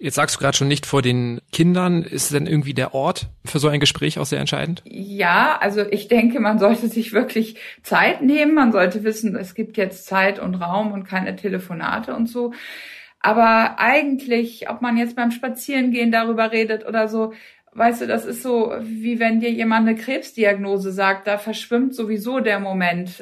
Jetzt 0.00 0.14
sagst 0.14 0.36
du 0.36 0.40
gerade 0.40 0.56
schon 0.56 0.68
nicht 0.68 0.86
vor 0.86 1.02
den 1.02 1.40
Kindern. 1.50 2.04
Ist 2.04 2.32
denn 2.32 2.46
irgendwie 2.46 2.74
der 2.74 2.94
Ort 2.94 3.30
für 3.44 3.58
so 3.58 3.66
ein 3.66 3.80
Gespräch 3.80 4.20
auch 4.20 4.26
sehr 4.26 4.38
entscheidend? 4.38 4.82
Ja, 4.84 5.58
also 5.60 5.84
ich 5.90 6.06
denke, 6.06 6.38
man 6.38 6.60
sollte 6.60 6.86
sich 6.86 7.12
wirklich 7.12 7.56
Zeit 7.82 8.22
nehmen. 8.22 8.54
Man 8.54 8.70
sollte 8.70 9.02
wissen, 9.02 9.34
es 9.34 9.56
gibt 9.56 9.76
jetzt 9.76 10.06
Zeit 10.06 10.38
und 10.38 10.54
Raum 10.54 10.92
und 10.92 11.02
keine 11.02 11.34
Telefonate 11.34 12.14
und 12.14 12.28
so. 12.28 12.52
Aber 13.20 13.80
eigentlich, 13.80 14.70
ob 14.70 14.82
man 14.82 14.96
jetzt 14.96 15.16
beim 15.16 15.32
Spazierengehen 15.32 16.12
darüber 16.12 16.52
redet 16.52 16.86
oder 16.86 17.08
so, 17.08 17.32
weißt 17.78 18.02
du, 18.02 18.06
das 18.06 18.24
ist 18.24 18.42
so, 18.42 18.74
wie 18.82 19.20
wenn 19.20 19.40
dir 19.40 19.50
jemand 19.50 19.88
eine 19.88 19.96
Krebsdiagnose 19.96 20.92
sagt, 20.92 21.26
da 21.26 21.38
verschwimmt 21.38 21.94
sowieso 21.94 22.40
der 22.40 22.60
Moment. 22.60 23.20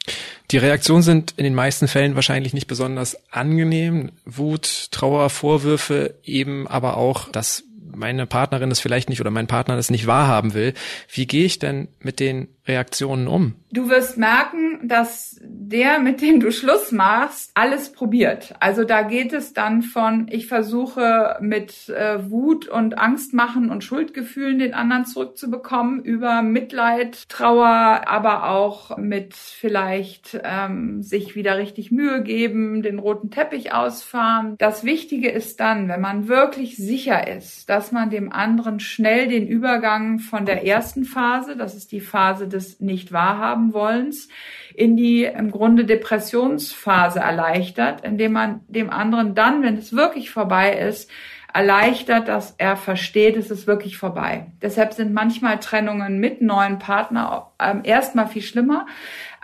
Die 0.50 0.58
Reaktionen 0.58 1.02
sind 1.02 1.34
in 1.36 1.44
den 1.44 1.54
meisten 1.54 1.88
Fällen 1.88 2.14
wahrscheinlich 2.14 2.54
nicht 2.54 2.66
besonders 2.66 3.16
angenehm. 3.30 4.12
Wut, 4.25 4.88
Trauer, 4.90 5.30
Vorwürfe, 5.30 6.14
eben 6.25 6.66
aber 6.66 6.96
auch, 6.96 7.30
dass 7.30 7.64
meine 7.94 8.26
Partnerin 8.26 8.70
es 8.70 8.80
vielleicht 8.80 9.08
nicht 9.08 9.20
oder 9.20 9.30
mein 9.30 9.46
Partner 9.46 9.76
es 9.76 9.90
nicht 9.90 10.06
wahrhaben 10.06 10.54
will. 10.54 10.75
Wie 11.08 11.26
gehe 11.26 11.44
ich 11.44 11.58
denn 11.58 11.88
mit 12.00 12.20
den 12.20 12.48
Reaktionen 12.66 13.28
um? 13.28 13.54
Du 13.70 13.90
wirst 13.90 14.16
merken, 14.16 14.88
dass 14.88 15.38
der, 15.42 15.99
mit 15.99 16.23
dem 16.23 16.40
du 16.40 16.50
Schluss 16.50 16.92
machst, 16.92 17.50
alles 17.54 17.92
probiert. 17.92 18.54
Also 18.58 18.85
da 18.85 19.02
geht 19.02 19.32
es 19.32 19.52
dann 19.52 19.82
von, 19.82 20.28
ich 20.30 20.46
versuche 20.46 21.37
mit 21.40 21.88
äh, 21.88 22.30
Wut 22.30 22.68
und 22.68 22.96
Angst 22.99 23.35
machen 23.35 23.70
und 23.70 23.85
Schuldgefühlen 23.85 24.58
den 24.58 24.73
anderen 24.73 25.04
zurückzubekommen, 25.04 26.02
über 26.02 26.42
Mitleid, 26.42 27.28
Trauer, 27.28 28.02
aber 28.06 28.49
auch 28.49 28.96
mit 28.96 29.35
vielleicht 29.35 30.40
ähm, 30.42 31.02
sich 31.02 31.35
wieder 31.35 31.58
richtig 31.58 31.90
Mühe 31.90 32.23
geben, 32.23 32.82
den 32.82 32.99
roten 32.99 33.30
Teppich 33.30 33.75
ausfahren. 33.75 34.54
Das 34.58 34.85
Wichtige 34.85 35.28
ist 35.28 35.61
dann, 35.61 35.88
wenn 35.88 36.00
man 36.00 36.28
wirklich 36.28 36.76
sicher 36.76 37.28
ist, 37.28 37.68
dass 37.68 37.92
man 37.92 38.11
dem 38.11 38.32
anderen 38.32 38.80
schnell 38.80 39.28
den 39.28 39.46
Übergang 39.46 40.18
von 40.18 40.46
der 40.46 40.64
ersten 40.64 41.04
Phase, 41.04 41.56
das 41.56 41.75
ist 41.75 41.92
die 41.92 42.00
Phase 42.00 42.49
des 42.49 42.55
Nicht-Wahrhaben-Wollens, 42.80 44.28
in 44.75 44.96
die 44.96 45.25
im 45.25 45.50
Grunde 45.50 45.84
Depressionsphase 45.84 47.20
erleichtert, 47.20 48.04
indem 48.04 48.32
man 48.32 48.60
dem 48.68 48.90
anderen 48.90 49.34
dann, 49.34 49.62
wenn 49.62 49.76
es 49.76 49.94
wirklich 49.94 50.30
vorbei 50.30 50.76
ist, 50.76 51.10
erleichtert, 51.56 52.28
dass 52.28 52.54
er 52.58 52.76
versteht, 52.76 53.34
es 53.36 53.50
ist 53.50 53.66
wirklich 53.66 53.96
vorbei. 53.96 54.48
Deshalb 54.60 54.92
sind 54.92 55.14
manchmal 55.14 55.58
Trennungen 55.58 56.18
mit 56.18 56.42
neuen 56.42 56.78
Partner 56.78 57.52
ähm, 57.58 57.80
erstmal 57.82 58.28
viel 58.28 58.42
schlimmer, 58.42 58.86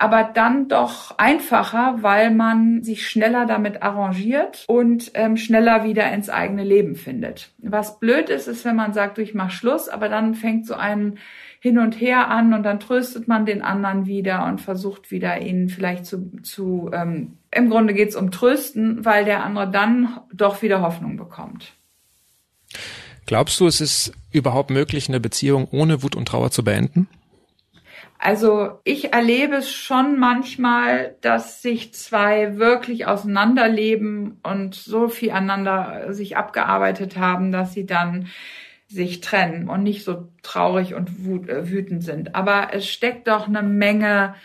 aber 0.02 0.25
dann 0.25 0.66
doch 0.66 1.16
einfacher, 1.16 1.99
weil 2.00 2.32
man 2.32 2.82
sich 2.82 3.06
schneller 3.06 3.47
damit 3.47 3.85
arrangiert 3.85 4.64
und 4.66 5.12
ähm, 5.14 5.37
schneller 5.37 5.85
wieder 5.85 6.11
ins 6.12 6.28
eigene 6.28 6.64
Leben 6.64 6.97
findet. 6.97 7.52
Was 7.59 8.00
blöd 8.00 8.28
ist, 8.28 8.49
ist, 8.49 8.64
wenn 8.64 8.75
man 8.75 8.94
sagt, 8.94 9.18
ich 9.18 9.32
mach 9.32 9.52
Schluss, 9.52 9.88
aber 9.88 10.09
dann 10.09 10.35
fängt 10.35 10.66
so 10.66 10.75
ein 10.75 11.18
hin 11.61 11.78
und 11.78 12.00
her 12.00 12.28
an 12.28 12.52
und 12.52 12.64
dann 12.64 12.80
tröstet 12.80 13.28
man 13.28 13.47
den 13.47 13.62
anderen 13.62 14.06
wieder 14.06 14.44
und 14.47 14.61
versucht 14.61 15.12
wieder 15.12 15.40
ihn 15.40 15.68
vielleicht 15.68 16.04
zu, 16.04 16.32
zu 16.42 16.90
ähm, 16.92 17.38
im 17.52 17.71
Grunde 17.71 17.94
geht's 17.94 18.16
um 18.16 18.32
Trösten, 18.32 19.04
weil 19.04 19.25
der 19.25 19.44
andere 19.44 19.71
dann 19.71 20.18
doch 20.35 20.62
wieder 20.62 20.80
Hoffnung 20.80 21.16
bekommt. 21.16 21.75
Glaubst 23.26 23.61
du, 23.61 23.68
es 23.68 23.80
ist 23.80 24.14
überhaupt 24.32 24.71
möglich, 24.71 25.09
eine 25.09 25.21
Beziehung 25.21 25.68
ohne 25.71 26.02
Wut 26.02 26.16
und 26.16 26.26
Trauer 26.26 26.50
zu 26.50 26.64
beenden? 26.64 27.06
Also 28.25 28.79
ich 28.85 29.12
erlebe 29.12 29.57
es 29.57 29.73
schon 29.73 30.17
manchmal, 30.17 31.17
dass 31.23 31.61
sich 31.61 31.93
zwei 31.93 32.57
wirklich 32.57 33.09
auseinanderleben 33.09 34.38
und 34.45 34.76
so 34.76 35.09
viel 35.09 35.33
aneinander 35.33 36.14
sich 36.14 36.37
abgearbeitet 36.37 37.17
haben, 37.17 37.50
dass 37.50 37.73
sie 37.73 37.85
dann 37.85 38.29
sich 38.87 39.23
trennen 39.23 39.69
und 39.69 39.83
nicht 39.83 40.05
so 40.05 40.29
traurig 40.45 40.95
und 40.95 41.09
äh, 41.49 41.69
wütend 41.69 42.05
sind. 42.05 42.37
Aber 42.37 42.69
es 42.73 42.87
steckt 42.87 43.26
doch 43.26 43.49
eine 43.49 43.64
Menge 43.64 44.37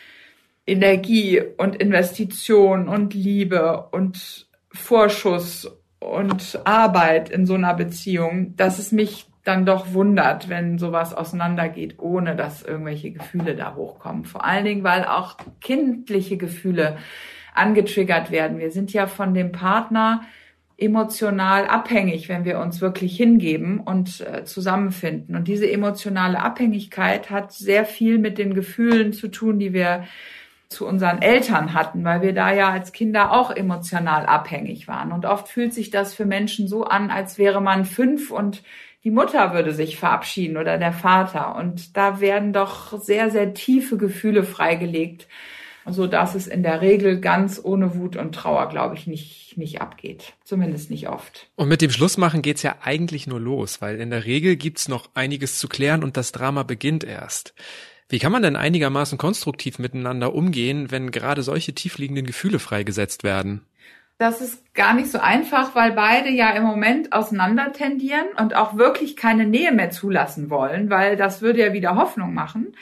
Energie 0.65 1.43
und 1.57 1.75
Investition 1.75 2.87
und 2.87 3.13
Liebe 3.13 3.89
und 3.91 4.47
Vorschuss 4.71 5.71
und 5.99 6.61
Arbeit 6.65 7.29
in 7.29 7.45
so 7.45 7.53
einer 7.53 7.75
Beziehung, 7.75 8.55
dass 8.55 8.79
es 8.79 8.91
mich 8.91 9.26
dann 9.47 9.65
doch 9.65 9.93
wundert, 9.93 10.49
wenn 10.49 10.77
sowas 10.77 11.13
auseinandergeht, 11.13 11.95
ohne 11.99 12.35
dass 12.35 12.63
irgendwelche 12.63 13.11
Gefühle 13.11 13.55
da 13.55 13.75
hochkommen. 13.75 14.25
Vor 14.25 14.43
allen 14.43 14.65
Dingen, 14.65 14.83
weil 14.83 15.05
auch 15.05 15.37
kindliche 15.61 16.37
Gefühle 16.37 16.97
angetriggert 17.53 18.29
werden. 18.29 18.59
Wir 18.59 18.71
sind 18.71 18.93
ja 18.93 19.07
von 19.07 19.33
dem 19.33 19.51
Partner 19.51 20.21
emotional 20.77 21.65
abhängig, 21.65 22.29
wenn 22.29 22.45
wir 22.45 22.59
uns 22.59 22.81
wirklich 22.81 23.17
hingeben 23.17 23.79
und 23.79 24.21
äh, 24.21 24.43
zusammenfinden. 24.43 25.35
Und 25.35 25.47
diese 25.47 25.69
emotionale 25.69 26.39
Abhängigkeit 26.39 27.31
hat 27.31 27.51
sehr 27.51 27.83
viel 27.83 28.19
mit 28.19 28.37
den 28.37 28.53
Gefühlen 28.53 29.11
zu 29.11 29.27
tun, 29.27 29.57
die 29.57 29.73
wir 29.73 30.03
zu 30.69 30.85
unseren 30.85 31.21
Eltern 31.21 31.73
hatten, 31.73 32.03
weil 32.03 32.21
wir 32.21 32.33
da 32.33 32.53
ja 32.53 32.69
als 32.69 32.91
Kinder 32.91 33.31
auch 33.31 33.51
emotional 33.51 34.25
abhängig 34.25 34.87
waren. 34.87 35.11
Und 35.11 35.25
oft 35.25 35.47
fühlt 35.47 35.73
sich 35.73 35.89
das 35.89 36.13
für 36.13 36.25
Menschen 36.25 36.67
so 36.67 36.83
an, 36.83 37.09
als 37.09 37.37
wäre 37.37 37.61
man 37.61 37.85
fünf 37.85 38.31
und 38.31 38.61
die 39.03 39.11
Mutter 39.11 39.53
würde 39.53 39.73
sich 39.73 39.97
verabschieden 39.97 40.57
oder 40.57 40.77
der 40.77 40.93
Vater. 40.93 41.55
Und 41.55 41.95
da 41.95 42.19
werden 42.19 42.53
doch 42.53 42.99
sehr, 42.99 43.31
sehr 43.31 43.53
tiefe 43.53 43.97
Gefühle 43.97 44.43
freigelegt 44.43 45.27
so 45.89 46.07
dass 46.07 46.35
es 46.35 46.47
in 46.47 46.63
der 46.63 46.81
Regel 46.81 47.19
ganz 47.19 47.59
ohne 47.63 47.95
Wut 47.95 48.15
und 48.15 48.35
Trauer, 48.35 48.69
glaube 48.69 48.95
ich, 48.95 49.07
nicht, 49.07 49.57
nicht 49.57 49.81
abgeht. 49.81 50.33
Zumindest 50.43 50.89
nicht 50.89 51.07
oft. 51.07 51.49
Und 51.55 51.69
mit 51.69 51.81
dem 51.81 51.91
Schlussmachen 51.91 52.41
geht's 52.41 52.63
ja 52.63 52.75
eigentlich 52.81 53.27
nur 53.27 53.39
los, 53.39 53.81
weil 53.81 53.99
in 53.99 54.09
der 54.09 54.25
Regel 54.25 54.55
gibt's 54.55 54.87
noch 54.87 55.09
einiges 55.13 55.59
zu 55.59 55.67
klären 55.67 56.03
und 56.03 56.17
das 56.17 56.31
Drama 56.31 56.63
beginnt 56.63 57.03
erst. 57.03 57.53
Wie 58.09 58.19
kann 58.19 58.31
man 58.31 58.43
denn 58.43 58.55
einigermaßen 58.55 59.17
konstruktiv 59.17 59.79
miteinander 59.79 60.33
umgehen, 60.33 60.91
wenn 60.91 61.11
gerade 61.11 61.43
solche 61.43 61.73
tiefliegenden 61.73 62.25
Gefühle 62.25 62.59
freigesetzt 62.59 63.23
werden? 63.23 63.61
Das 64.17 64.41
ist 64.41 64.73
gar 64.73 64.95
nicht 64.95 65.11
so 65.11 65.19
einfach, 65.19 65.75
weil 65.75 65.91
beide 65.91 66.29
ja 66.29 66.49
im 66.51 66.63
Moment 66.63 67.13
auseinander 67.13 67.71
tendieren 67.71 68.25
und 68.39 68.55
auch 68.55 68.75
wirklich 68.75 69.15
keine 69.15 69.45
Nähe 69.45 69.71
mehr 69.71 69.91
zulassen 69.91 70.49
wollen, 70.49 70.89
weil 70.89 71.17
das 71.17 71.41
würde 71.43 71.59
ja 71.59 71.73
wieder 71.73 71.95
Hoffnung 71.95 72.33
machen. 72.33 72.75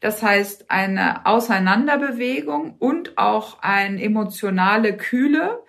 Das 0.00 0.22
heißt, 0.22 0.70
eine 0.70 1.26
Auseinanderbewegung 1.26 2.74
und 2.78 3.18
auch 3.18 3.62
eine 3.62 4.02
emotionale 4.02 4.96
Kühle, 4.96 5.62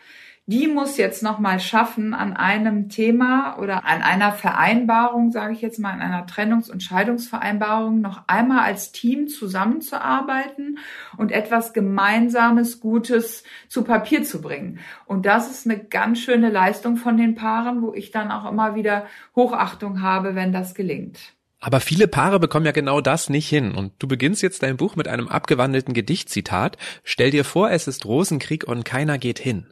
die 0.51 0.67
muss 0.67 0.97
jetzt 0.97 1.23
nochmal 1.23 1.59
schaffen, 1.59 2.13
an 2.13 2.33
einem 2.35 2.89
Thema 2.89 3.57
oder 3.57 3.85
an 3.85 4.01
einer 4.01 4.31
Vereinbarung, 4.31 5.31
sage 5.31 5.53
ich 5.53 5.61
jetzt 5.61 5.79
mal, 5.79 5.91
an 5.91 6.01
einer 6.01 6.25
Trennungs- 6.27 6.69
und 6.69 6.83
Scheidungsvereinbarung 6.83 8.01
noch 8.01 8.23
einmal 8.27 8.59
als 8.65 8.91
Team 8.91 9.27
zusammenzuarbeiten 9.27 10.77
und 11.17 11.31
etwas 11.31 11.73
Gemeinsames, 11.73 12.79
Gutes 12.79 13.43
zu 13.67 13.83
Papier 13.83 14.23
zu 14.23 14.41
bringen. 14.41 14.79
Und 15.05 15.25
das 15.25 15.49
ist 15.49 15.65
eine 15.65 15.79
ganz 15.79 16.19
schöne 16.19 16.49
Leistung 16.49 16.97
von 16.97 17.17
den 17.17 17.35
Paaren, 17.35 17.81
wo 17.81 17.93
ich 17.93 18.11
dann 18.11 18.31
auch 18.31 18.49
immer 18.49 18.75
wieder 18.75 19.05
Hochachtung 19.35 20.01
habe, 20.01 20.35
wenn 20.35 20.51
das 20.51 20.75
gelingt. 20.75 21.33
Aber 21.61 21.79
viele 21.79 22.07
Paare 22.07 22.39
bekommen 22.39 22.65
ja 22.65 22.71
genau 22.71 23.01
das 23.01 23.29
nicht 23.29 23.47
hin. 23.47 23.75
Und 23.75 23.93
du 23.99 24.07
beginnst 24.07 24.41
jetzt 24.41 24.63
dein 24.63 24.77
Buch 24.77 24.95
mit 24.95 25.07
einem 25.07 25.27
abgewandelten 25.27 25.93
Gedichtzitat. 25.93 26.77
Stell 27.03 27.29
dir 27.29 27.45
vor, 27.45 27.69
es 27.69 27.87
ist 27.87 28.05
Rosenkrieg 28.05 28.67
und 28.67 28.83
keiner 28.83 29.19
geht 29.19 29.37
hin. 29.37 29.67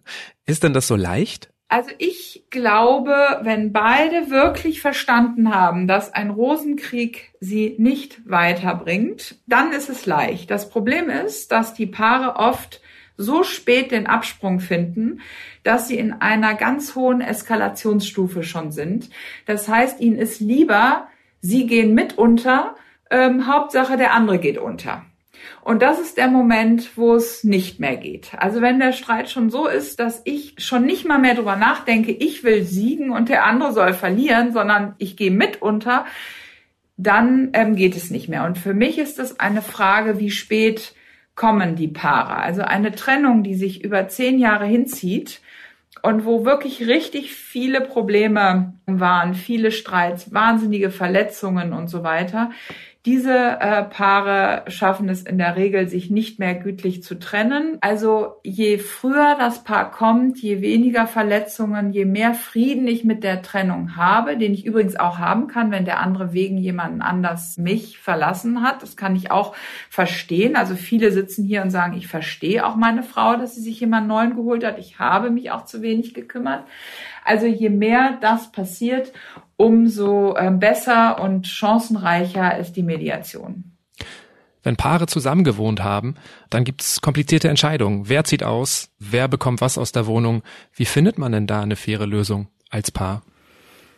Ist 0.45 0.63
denn 0.63 0.73
das 0.73 0.87
so 0.87 0.95
leicht? 0.95 1.49
Also 1.67 1.89
ich 1.97 2.45
glaube, 2.49 3.39
wenn 3.41 3.73
beide 3.73 4.29
wirklich 4.29 4.81
verstanden 4.81 5.53
haben, 5.53 5.87
dass 5.87 6.13
ein 6.13 6.29
Rosenkrieg 6.29 7.31
sie 7.39 7.75
nicht 7.77 8.27
weiterbringt, 8.29 9.35
dann 9.47 9.71
ist 9.71 9.89
es 9.89 10.05
leicht. 10.05 10.49
Das 10.51 10.69
Problem 10.69 11.09
ist, 11.09 11.51
dass 11.51 11.73
die 11.73 11.85
Paare 11.85 12.37
oft 12.37 12.81
so 13.17 13.43
spät 13.43 13.91
den 13.91 14.07
Absprung 14.07 14.59
finden, 14.59 15.21
dass 15.63 15.87
sie 15.87 15.97
in 15.97 16.13
einer 16.13 16.55
ganz 16.55 16.95
hohen 16.95 17.21
Eskalationsstufe 17.21 18.43
schon 18.43 18.71
sind. 18.71 19.09
Das 19.45 19.67
heißt, 19.67 19.99
ihnen 19.99 20.17
ist 20.17 20.39
lieber, 20.39 21.07
Sie 21.41 21.67
gehen 21.67 21.93
mit 21.93 22.17
unter, 22.17 22.75
ähm, 23.09 23.47
Hauptsache 23.47 23.97
der 23.97 24.13
andere 24.13 24.39
geht 24.39 24.57
unter. 24.57 25.05
Und 25.61 25.81
das 25.81 25.99
ist 25.99 26.17
der 26.17 26.27
Moment, 26.27 26.97
wo 26.97 27.15
es 27.15 27.43
nicht 27.43 27.79
mehr 27.79 27.97
geht. 27.97 28.31
Also 28.37 28.61
wenn 28.61 28.79
der 28.79 28.91
Streit 28.91 29.29
schon 29.29 29.49
so 29.49 29.67
ist, 29.67 29.99
dass 29.99 30.21
ich 30.25 30.55
schon 30.57 30.85
nicht 30.85 31.07
mal 31.07 31.19
mehr 31.19 31.35
drüber 31.35 31.55
nachdenke, 31.55 32.11
ich 32.11 32.43
will 32.43 32.63
siegen 32.63 33.11
und 33.11 33.29
der 33.29 33.45
andere 33.45 33.73
soll 33.73 33.93
verlieren, 33.93 34.51
sondern 34.51 34.95
ich 34.97 35.17
gehe 35.17 35.31
mit 35.31 35.61
unter, 35.61 36.05
dann 36.97 37.49
ähm, 37.53 37.75
geht 37.75 37.95
es 37.95 38.11
nicht 38.11 38.29
mehr. 38.29 38.45
Und 38.45 38.57
für 38.57 38.73
mich 38.73 38.97
ist 38.99 39.19
es 39.19 39.39
eine 39.39 39.61
Frage, 39.61 40.19
wie 40.19 40.31
spät 40.31 40.93
kommen 41.35 41.75
die 41.75 41.87
Paare. 41.87 42.35
Also 42.35 42.63
eine 42.63 42.93
Trennung, 42.93 43.43
die 43.43 43.55
sich 43.55 43.83
über 43.83 44.09
zehn 44.09 44.39
Jahre 44.39 44.65
hinzieht 44.65 45.39
und 46.03 46.25
wo 46.25 46.45
wirklich 46.45 46.87
richtig 46.87 47.33
viele 47.33 47.81
Probleme 47.81 48.73
waren, 48.85 49.33
viele 49.33 49.71
Streits, 49.71 50.33
wahnsinnige 50.33 50.91
Verletzungen 50.91 51.73
und 51.73 51.87
so 51.87 52.03
weiter, 52.03 52.51
diese 53.05 53.33
äh, 53.33 53.83
Paare 53.83 54.65
schaffen 54.67 55.07
es 55.07 55.21
in 55.21 55.37
der 55.37 55.55
Regel, 55.55 55.87
sich 55.87 56.09
nicht 56.09 56.37
mehr 56.37 56.53
gütlich 56.53 57.01
zu 57.01 57.17
trennen. 57.17 57.77
Also 57.79 58.33
je 58.43 58.77
früher 58.77 59.37
das 59.39 59.63
Paar 59.63 59.89
kommt, 59.89 60.37
je 60.41 60.61
weniger 60.61 61.07
Verletzungen, 61.07 61.91
je 61.93 62.03
mehr 62.03 62.33
Frieden 62.33 62.89
ich 62.89 63.05
mit 63.05 63.23
der 63.23 63.41
Trennung 63.41 63.95
habe, 63.95 64.37
den 64.37 64.53
ich 64.53 64.65
übrigens 64.65 64.97
auch 64.97 65.17
haben 65.17 65.47
kann, 65.47 65.71
wenn 65.71 65.85
der 65.85 66.01
andere 66.01 66.33
wegen 66.33 66.57
jemanden 66.57 67.01
anders 67.01 67.57
mich 67.57 67.99
verlassen 67.99 68.63
hat. 68.63 68.83
Das 68.83 68.97
kann 68.97 69.15
ich 69.15 69.31
auch 69.31 69.55
verstehen. 69.89 70.57
Also 70.57 70.75
viele 70.75 71.13
sitzen 71.13 71.45
hier 71.45 71.61
und 71.61 71.69
sagen, 71.69 71.95
ich 71.95 72.07
verstehe 72.07 72.65
auch 72.65 72.75
meine 72.75 73.03
Frau, 73.03 73.37
dass 73.37 73.55
sie 73.55 73.61
sich 73.61 73.79
jemand 73.79 74.09
neuen 74.09 74.35
geholt 74.35 74.65
hat. 74.65 74.77
Ich 74.77 74.99
habe 74.99 75.29
mich 75.29 75.51
auch 75.51 75.63
zu 75.63 75.81
wenig 75.81 76.13
gekümmert. 76.13 76.65
Also 77.23 77.45
je 77.45 77.69
mehr 77.69 78.17
das 78.19 78.51
passiert, 78.51 79.13
umso 79.59 80.37
ähm, 80.37 80.59
besser 80.59 81.21
und 81.21 81.45
chancenreicher 81.45 82.57
ist 82.57 82.77
die 82.77 82.83
Mediation. 82.83 83.65
Wenn 84.63 84.77
Paare 84.77 85.05
zusammengewohnt 85.05 85.83
haben, 85.83 86.15
dann 86.49 86.63
gibt's 86.63 87.01
komplizierte 87.01 87.49
Entscheidungen. 87.49 88.07
Wer 88.07 88.23
zieht 88.23 88.41
aus? 88.43 88.89
Wer 88.99 89.27
bekommt 89.27 89.59
was 89.59 89.77
aus 89.77 89.91
der 89.91 90.07
Wohnung? 90.07 90.43
Wie 90.73 90.85
findet 90.85 91.17
man 91.17 91.33
denn 91.33 91.45
da 91.45 91.61
eine 91.61 91.75
faire 91.75 92.07
Lösung 92.07 92.47
als 92.69 92.89
Paar? 92.91 93.21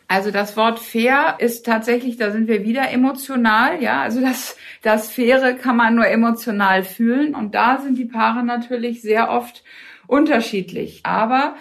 Also 0.08 0.32
das 0.32 0.56
Wort 0.56 0.80
fair 0.80 1.36
ist 1.38 1.64
tatsächlich, 1.64 2.16
da 2.16 2.32
sind 2.32 2.48
wir 2.48 2.64
wieder 2.64 2.90
emotional, 2.90 3.80
ja. 3.80 4.02
Also 4.02 4.20
das, 4.20 4.56
das 4.82 5.08
Faire 5.08 5.54
kann 5.54 5.76
man 5.76 5.94
nur 5.94 6.08
emotional 6.08 6.82
fühlen 6.82 7.36
und 7.36 7.54
da 7.54 7.78
sind 7.78 7.96
die 7.96 8.04
Paare 8.06 8.44
natürlich 8.44 9.00
sehr 9.00 9.30
oft 9.30 9.62
unterschiedlich. 10.08 11.00
Aber 11.04 11.54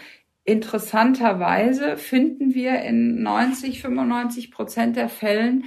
interessanterweise 0.51 1.98
finden 1.98 2.53
wir 2.53 2.81
in 2.81 3.24
90, 3.24 3.81
95 3.81 4.51
Prozent 4.51 4.96
der 4.96 5.10
Fällen 5.10 5.63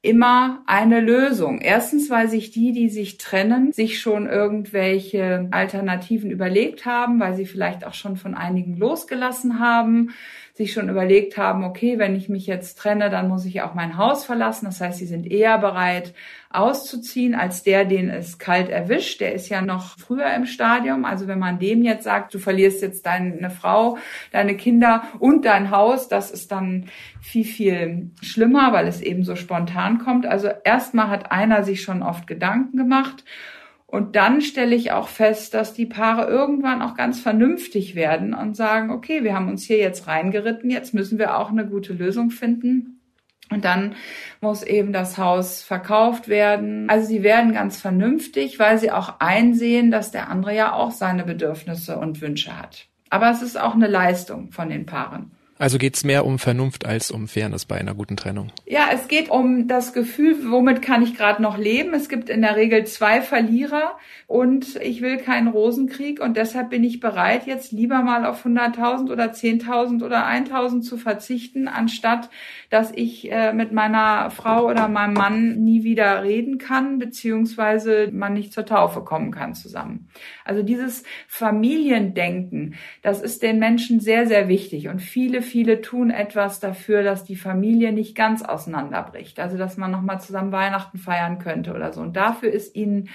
immer 0.00 0.62
eine 0.66 1.00
Lösung. 1.00 1.60
Erstens, 1.60 2.08
weil 2.08 2.28
sich 2.28 2.52
die, 2.52 2.72
die 2.72 2.88
sich 2.88 3.18
trennen, 3.18 3.72
sich 3.72 4.00
schon 4.00 4.26
irgendwelche 4.26 5.48
Alternativen 5.50 6.30
überlegt 6.30 6.86
haben, 6.86 7.18
weil 7.18 7.34
sie 7.34 7.46
vielleicht 7.46 7.84
auch 7.84 7.94
schon 7.94 8.16
von 8.16 8.34
einigen 8.34 8.76
losgelassen 8.76 9.58
haben, 9.58 10.10
sich 10.58 10.72
schon 10.72 10.88
überlegt 10.88 11.38
haben, 11.38 11.62
okay, 11.62 12.00
wenn 12.00 12.16
ich 12.16 12.28
mich 12.28 12.48
jetzt 12.48 12.78
trenne, 12.78 13.10
dann 13.10 13.28
muss 13.28 13.44
ich 13.44 13.62
auch 13.62 13.74
mein 13.74 13.96
Haus 13.96 14.24
verlassen. 14.24 14.64
Das 14.64 14.80
heißt, 14.80 14.98
sie 14.98 15.06
sind 15.06 15.30
eher 15.30 15.56
bereit, 15.58 16.14
auszuziehen, 16.50 17.36
als 17.36 17.62
der, 17.62 17.84
den 17.84 18.10
es 18.10 18.40
kalt 18.40 18.68
erwischt. 18.68 19.20
Der 19.20 19.34
ist 19.34 19.48
ja 19.48 19.62
noch 19.62 19.96
früher 19.98 20.34
im 20.34 20.46
Stadium. 20.46 21.04
Also 21.04 21.28
wenn 21.28 21.38
man 21.38 21.60
dem 21.60 21.84
jetzt 21.84 22.02
sagt, 22.02 22.34
du 22.34 22.40
verlierst 22.40 22.82
jetzt 22.82 23.06
deine 23.06 23.50
Frau, 23.50 23.98
deine 24.32 24.56
Kinder 24.56 25.04
und 25.20 25.44
dein 25.44 25.70
Haus, 25.70 26.08
das 26.08 26.32
ist 26.32 26.50
dann 26.50 26.86
viel, 27.20 27.44
viel 27.44 28.10
schlimmer, 28.20 28.72
weil 28.72 28.88
es 28.88 29.00
eben 29.00 29.22
so 29.22 29.36
spontan 29.36 29.98
kommt. 29.98 30.26
Also 30.26 30.48
erstmal 30.64 31.08
hat 31.08 31.30
einer 31.30 31.62
sich 31.62 31.82
schon 31.82 32.02
oft 32.02 32.26
Gedanken 32.26 32.76
gemacht. 32.76 33.22
Und 33.90 34.16
dann 34.16 34.42
stelle 34.42 34.76
ich 34.76 34.92
auch 34.92 35.08
fest, 35.08 35.54
dass 35.54 35.72
die 35.72 35.86
Paare 35.86 36.26
irgendwann 36.26 36.82
auch 36.82 36.94
ganz 36.94 37.20
vernünftig 37.20 37.94
werden 37.94 38.34
und 38.34 38.54
sagen, 38.54 38.90
okay, 38.90 39.24
wir 39.24 39.34
haben 39.34 39.48
uns 39.48 39.64
hier 39.64 39.78
jetzt 39.78 40.06
reingeritten, 40.06 40.68
jetzt 40.68 40.92
müssen 40.92 41.18
wir 41.18 41.38
auch 41.38 41.50
eine 41.50 41.66
gute 41.66 41.94
Lösung 41.94 42.30
finden. 42.30 43.00
Und 43.50 43.64
dann 43.64 43.94
muss 44.42 44.62
eben 44.62 44.92
das 44.92 45.16
Haus 45.16 45.62
verkauft 45.62 46.28
werden. 46.28 46.90
Also 46.90 47.06
sie 47.06 47.22
werden 47.22 47.54
ganz 47.54 47.80
vernünftig, 47.80 48.58
weil 48.58 48.76
sie 48.76 48.90
auch 48.90 49.20
einsehen, 49.20 49.90
dass 49.90 50.10
der 50.10 50.28
andere 50.28 50.54
ja 50.54 50.74
auch 50.74 50.90
seine 50.90 51.24
Bedürfnisse 51.24 51.98
und 51.98 52.20
Wünsche 52.20 52.58
hat. 52.58 52.88
Aber 53.08 53.30
es 53.30 53.40
ist 53.40 53.58
auch 53.58 53.74
eine 53.74 53.86
Leistung 53.86 54.52
von 54.52 54.68
den 54.68 54.84
Paaren. 54.84 55.30
Also 55.58 55.78
geht 55.78 55.96
es 55.96 56.04
mehr 56.04 56.24
um 56.24 56.38
Vernunft 56.38 56.86
als 56.86 57.10
um 57.10 57.26
Fairness 57.26 57.64
bei 57.64 57.76
einer 57.76 57.94
guten 57.94 58.16
Trennung. 58.16 58.52
Ja, 58.64 58.90
es 58.92 59.08
geht 59.08 59.28
um 59.28 59.66
das 59.66 59.92
Gefühl, 59.92 60.36
womit 60.48 60.82
kann 60.82 61.02
ich 61.02 61.16
gerade 61.16 61.42
noch 61.42 61.58
leben. 61.58 61.94
Es 61.94 62.08
gibt 62.08 62.30
in 62.30 62.42
der 62.42 62.54
Regel 62.54 62.86
zwei 62.86 63.20
Verlierer 63.22 63.98
und 64.28 64.76
ich 64.76 65.00
will 65.00 65.16
keinen 65.16 65.48
Rosenkrieg 65.48 66.20
und 66.20 66.36
deshalb 66.36 66.70
bin 66.70 66.84
ich 66.84 67.00
bereit, 67.00 67.46
jetzt 67.46 67.72
lieber 67.72 68.02
mal 68.02 68.24
auf 68.24 68.46
100.000 68.46 69.10
oder 69.10 69.32
10.000 69.32 70.04
oder 70.04 70.28
1.000 70.28 70.82
zu 70.82 70.96
verzichten, 70.96 71.66
anstatt 71.66 72.30
dass 72.70 72.92
ich 72.94 73.32
äh, 73.32 73.52
mit 73.52 73.72
meiner 73.72 74.30
Frau 74.30 74.68
oder 74.68 74.88
meinem 74.88 75.14
Mann 75.14 75.64
nie 75.64 75.82
wieder 75.82 76.22
reden 76.22 76.58
kann, 76.58 76.98
beziehungsweise 76.98 78.10
man 78.12 78.34
nicht 78.34 78.52
zur 78.52 78.66
Taufe 78.66 79.00
kommen 79.00 79.32
kann 79.32 79.54
zusammen. 79.54 80.08
Also 80.44 80.62
dieses 80.62 81.02
Familiendenken, 81.26 82.74
das 83.02 83.22
ist 83.22 83.42
den 83.42 83.58
Menschen 83.58 84.00
sehr, 84.00 84.26
sehr 84.26 84.48
wichtig 84.48 84.88
und 84.88 85.00
viele, 85.00 85.42
viele 85.48 85.80
tun 85.80 86.10
etwas 86.10 86.60
dafür, 86.60 87.02
dass 87.02 87.24
die 87.24 87.36
Familie 87.36 87.92
nicht 87.92 88.14
ganz 88.14 88.42
auseinanderbricht. 88.42 89.40
Also 89.40 89.56
dass 89.56 89.76
man 89.76 89.90
nochmal 89.90 90.20
zusammen 90.20 90.52
Weihnachten 90.52 90.98
feiern 90.98 91.38
könnte 91.38 91.74
oder 91.74 91.92
so. 91.92 92.00
Und 92.00 92.16
dafür 92.16 92.50
ist 92.50 92.76
ihnen 92.76 93.08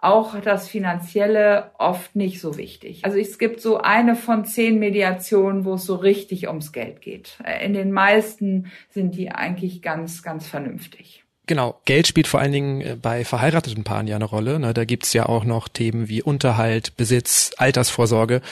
auch 0.00 0.38
das 0.40 0.68
Finanzielle 0.68 1.72
oft 1.78 2.14
nicht 2.14 2.40
so 2.40 2.56
wichtig. 2.56 3.04
Also 3.04 3.18
es 3.18 3.38
gibt 3.38 3.60
so 3.60 3.78
eine 3.78 4.14
von 4.14 4.44
zehn 4.44 4.78
Mediationen, 4.78 5.64
wo 5.64 5.74
es 5.74 5.84
so 5.84 5.96
richtig 5.96 6.46
ums 6.46 6.72
Geld 6.72 7.00
geht. 7.00 7.38
In 7.62 7.72
den 7.72 7.90
meisten 7.90 8.70
sind 8.90 9.16
die 9.16 9.30
eigentlich 9.32 9.82
ganz, 9.82 10.22
ganz 10.22 10.46
vernünftig. 10.46 11.24
Genau, 11.48 11.80
Geld 11.86 12.06
spielt 12.06 12.28
vor 12.28 12.40
allen 12.40 12.52
Dingen 12.52 12.80
äh, 12.82 12.96
bei 13.00 13.24
verheirateten 13.24 13.82
Paaren 13.82 14.06
ja 14.06 14.16
eine 14.16 14.26
Rolle. 14.26 14.60
Ne? 14.60 14.74
Da 14.74 14.84
gibt's 14.84 15.14
ja 15.14 15.26
auch 15.26 15.44
noch 15.44 15.66
Themen 15.68 16.08
wie 16.08 16.22
Unterhalt, 16.22 16.96
Besitz, 16.96 17.52
Altersvorsorge. 17.56 18.42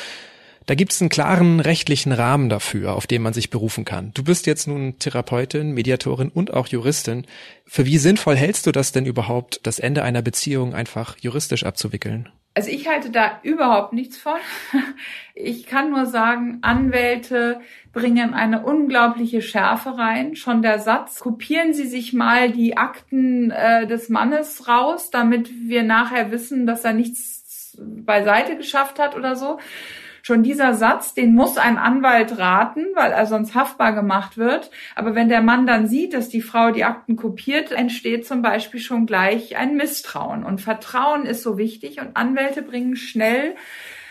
Da 0.66 0.74
gibt 0.74 0.90
es 0.90 1.00
einen 1.00 1.10
klaren 1.10 1.60
rechtlichen 1.60 2.10
Rahmen 2.10 2.48
dafür, 2.48 2.96
auf 2.96 3.06
den 3.06 3.22
man 3.22 3.32
sich 3.32 3.50
berufen 3.50 3.84
kann. 3.84 4.10
Du 4.14 4.24
bist 4.24 4.46
jetzt 4.46 4.66
nun 4.66 4.98
Therapeutin, 4.98 5.72
Mediatorin 5.72 6.28
und 6.28 6.52
auch 6.52 6.66
Juristin. 6.66 7.24
Für 7.66 7.86
wie 7.86 7.98
sinnvoll 7.98 8.34
hältst 8.34 8.66
du 8.66 8.72
das 8.72 8.90
denn 8.90 9.06
überhaupt, 9.06 9.60
das 9.62 9.78
Ende 9.78 10.02
einer 10.02 10.22
Beziehung 10.22 10.74
einfach 10.74 11.16
juristisch 11.20 11.64
abzuwickeln? 11.64 12.28
Also 12.54 12.70
ich 12.70 12.88
halte 12.88 13.10
da 13.10 13.38
überhaupt 13.42 13.92
nichts 13.92 14.18
von. 14.18 14.38
Ich 15.38 15.66
kann 15.66 15.90
nur 15.90 16.06
sagen, 16.06 16.60
Anwälte 16.62 17.60
bringen 17.92 18.32
eine 18.32 18.64
unglaubliche 18.64 19.42
Schärfe 19.42 19.98
rein. 19.98 20.34
Schon 20.34 20.62
der 20.62 20.78
Satz, 20.78 21.20
kopieren 21.20 21.74
Sie 21.74 21.86
sich 21.86 22.14
mal 22.14 22.50
die 22.50 22.78
Akten 22.78 23.50
äh, 23.50 23.86
des 23.86 24.08
Mannes 24.08 24.66
raus, 24.66 25.10
damit 25.10 25.50
wir 25.68 25.82
nachher 25.82 26.30
wissen, 26.30 26.66
dass 26.66 26.86
er 26.86 26.94
nichts 26.94 27.76
beiseite 27.78 28.56
geschafft 28.56 28.98
hat 28.98 29.14
oder 29.14 29.36
so 29.36 29.58
schon 30.26 30.42
dieser 30.42 30.74
Satz, 30.74 31.14
den 31.14 31.36
muss 31.36 31.56
ein 31.56 31.78
Anwalt 31.78 32.36
raten, 32.36 32.84
weil 32.96 33.12
er 33.12 33.26
sonst 33.26 33.54
haftbar 33.54 33.92
gemacht 33.92 34.36
wird. 34.36 34.72
Aber 34.96 35.14
wenn 35.14 35.28
der 35.28 35.40
Mann 35.40 35.68
dann 35.68 35.86
sieht, 35.86 36.14
dass 36.14 36.28
die 36.28 36.40
Frau 36.40 36.72
die 36.72 36.82
Akten 36.82 37.14
kopiert, 37.14 37.70
entsteht 37.70 38.26
zum 38.26 38.42
Beispiel 38.42 38.80
schon 38.80 39.06
gleich 39.06 39.56
ein 39.56 39.76
Misstrauen. 39.76 40.42
Und 40.42 40.60
Vertrauen 40.60 41.26
ist 41.26 41.44
so 41.44 41.58
wichtig 41.58 42.00
und 42.00 42.16
Anwälte 42.16 42.62
bringen 42.62 42.96
schnell 42.96 43.54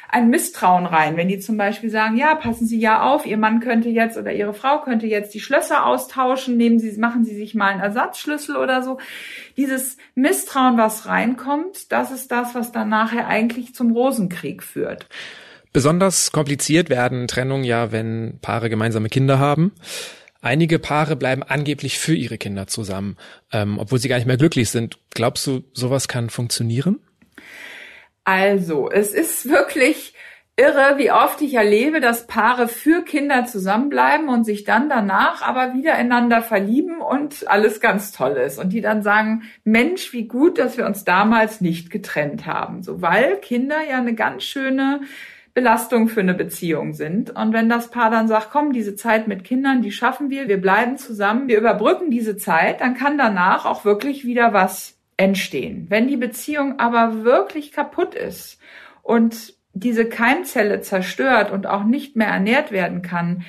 ein 0.08 0.30
Misstrauen 0.30 0.86
rein. 0.86 1.18
Wenn 1.18 1.28
die 1.28 1.40
zum 1.40 1.58
Beispiel 1.58 1.90
sagen, 1.90 2.16
ja, 2.16 2.34
passen 2.36 2.66
Sie 2.66 2.80
ja 2.80 3.02
auf, 3.04 3.26
Ihr 3.26 3.36
Mann 3.36 3.60
könnte 3.60 3.90
jetzt 3.90 4.18
oder 4.18 4.32
Ihre 4.32 4.54
Frau 4.54 4.80
könnte 4.80 5.08
jetzt 5.08 5.34
die 5.34 5.42
Schlösser 5.42 5.86
austauschen, 5.86 6.56
nehmen 6.56 6.80
Sie, 6.80 6.98
machen 6.98 7.26
Sie 7.26 7.36
sich 7.36 7.56
mal 7.56 7.72
einen 7.72 7.82
Ersatzschlüssel 7.82 8.56
oder 8.56 8.84
so. 8.84 9.00
Dieses 9.58 9.98
Misstrauen, 10.14 10.78
was 10.78 11.08
reinkommt, 11.08 11.92
das 11.92 12.12
ist 12.12 12.32
das, 12.32 12.56
was 12.56 12.72
dann 12.72 12.88
nachher 12.88 13.28
eigentlich 13.28 13.76
zum 13.76 13.92
Rosenkrieg 13.92 14.64
führt. 14.64 15.10
Besonders 15.76 16.32
kompliziert 16.32 16.90
werden 16.90 17.28
Trennungen 17.28 17.66
ja, 17.66 17.92
wenn 17.92 18.40
Paare 18.42 18.70
gemeinsame 18.70 19.10
Kinder 19.10 19.40
haben. 19.40 19.74
Einige 20.42 20.80
Paare 20.80 21.18
bleiben 21.18 21.44
angeblich 21.44 22.00
für 22.00 22.16
ihre 22.16 22.38
Kinder 22.38 22.68
zusammen, 22.68 23.18
ähm, 23.52 23.78
obwohl 23.78 24.00
sie 24.00 24.08
gar 24.08 24.16
nicht 24.16 24.26
mehr 24.26 24.38
glücklich 24.38 24.70
sind. 24.70 24.98
Glaubst 25.14 25.46
du, 25.48 25.66
sowas 25.74 26.08
kann 26.08 26.30
funktionieren? 26.30 27.02
Also, 28.24 28.90
es 28.90 29.12
ist 29.12 29.50
wirklich 29.50 30.14
irre, 30.56 30.98
wie 30.98 31.12
oft 31.12 31.42
ich 31.42 31.56
erlebe, 31.56 32.00
dass 32.00 32.26
Paare 32.26 32.70
für 32.70 33.04
Kinder 33.04 33.44
zusammenbleiben 33.44 34.30
und 34.30 34.46
sich 34.46 34.64
dann 34.64 34.88
danach 34.88 35.42
aber 35.42 35.74
wieder 35.74 35.96
einander 35.96 36.42
verlieben 36.42 37.02
und 37.02 37.50
alles 37.50 37.82
ganz 37.82 38.14
toll 38.14 38.38
ist. 38.38 38.60
Und 38.60 38.70
die 38.70 38.80
dann 38.80 39.04
sagen, 39.04 39.44
Mensch, 39.66 40.14
wie 40.14 40.26
gut, 40.26 40.58
dass 40.58 40.78
wir 40.78 40.86
uns 40.86 41.04
damals 41.04 41.60
nicht 41.60 41.90
getrennt 41.90 42.46
haben. 42.46 42.82
So, 42.82 43.02
weil 43.02 43.36
Kinder 43.42 43.82
ja 43.86 43.98
eine 43.98 44.16
ganz 44.16 44.44
schöne 44.44 45.02
Belastung 45.56 46.10
für 46.10 46.20
eine 46.20 46.34
Beziehung 46.34 46.94
sind. 46.94 47.32
Und 47.32 47.54
wenn 47.54 47.70
das 47.70 47.90
Paar 47.90 48.12
dann 48.12 48.28
sagt, 48.28 48.50
komm, 48.52 48.74
diese 48.74 48.96
Zeit 48.96 49.28
mit 49.28 49.46
Kindern, 49.46 49.82
die 49.82 49.94
schaffen 49.94 50.30
wir, 50.30 50.50
wir 50.50 50.60
bleiben 50.60 50.98
zusammen, 50.98 51.48
wir 51.48 51.58
überbrücken 51.58 52.12
diese 52.12 52.36
Zeit, 52.36 52.82
dann 52.82 52.94
kann 52.94 53.18
danach 53.18 53.66
auch 53.66 53.86
wirklich 53.86 54.26
wieder 54.26 54.54
was 54.54 54.98
entstehen. 55.16 55.86
Wenn 55.90 56.10
die 56.10 56.18
Beziehung 56.18 56.78
aber 56.80 57.24
wirklich 57.24 57.72
kaputt 57.72 58.16
ist 58.16 58.60
und 59.02 59.54
diese 59.74 60.06
Keimzelle 60.06 60.82
zerstört 60.82 61.52
und 61.52 61.68
auch 61.68 61.86
nicht 61.86 62.18
mehr 62.18 62.28
ernährt 62.28 62.74
werden 62.74 63.02
kann, 63.02 63.46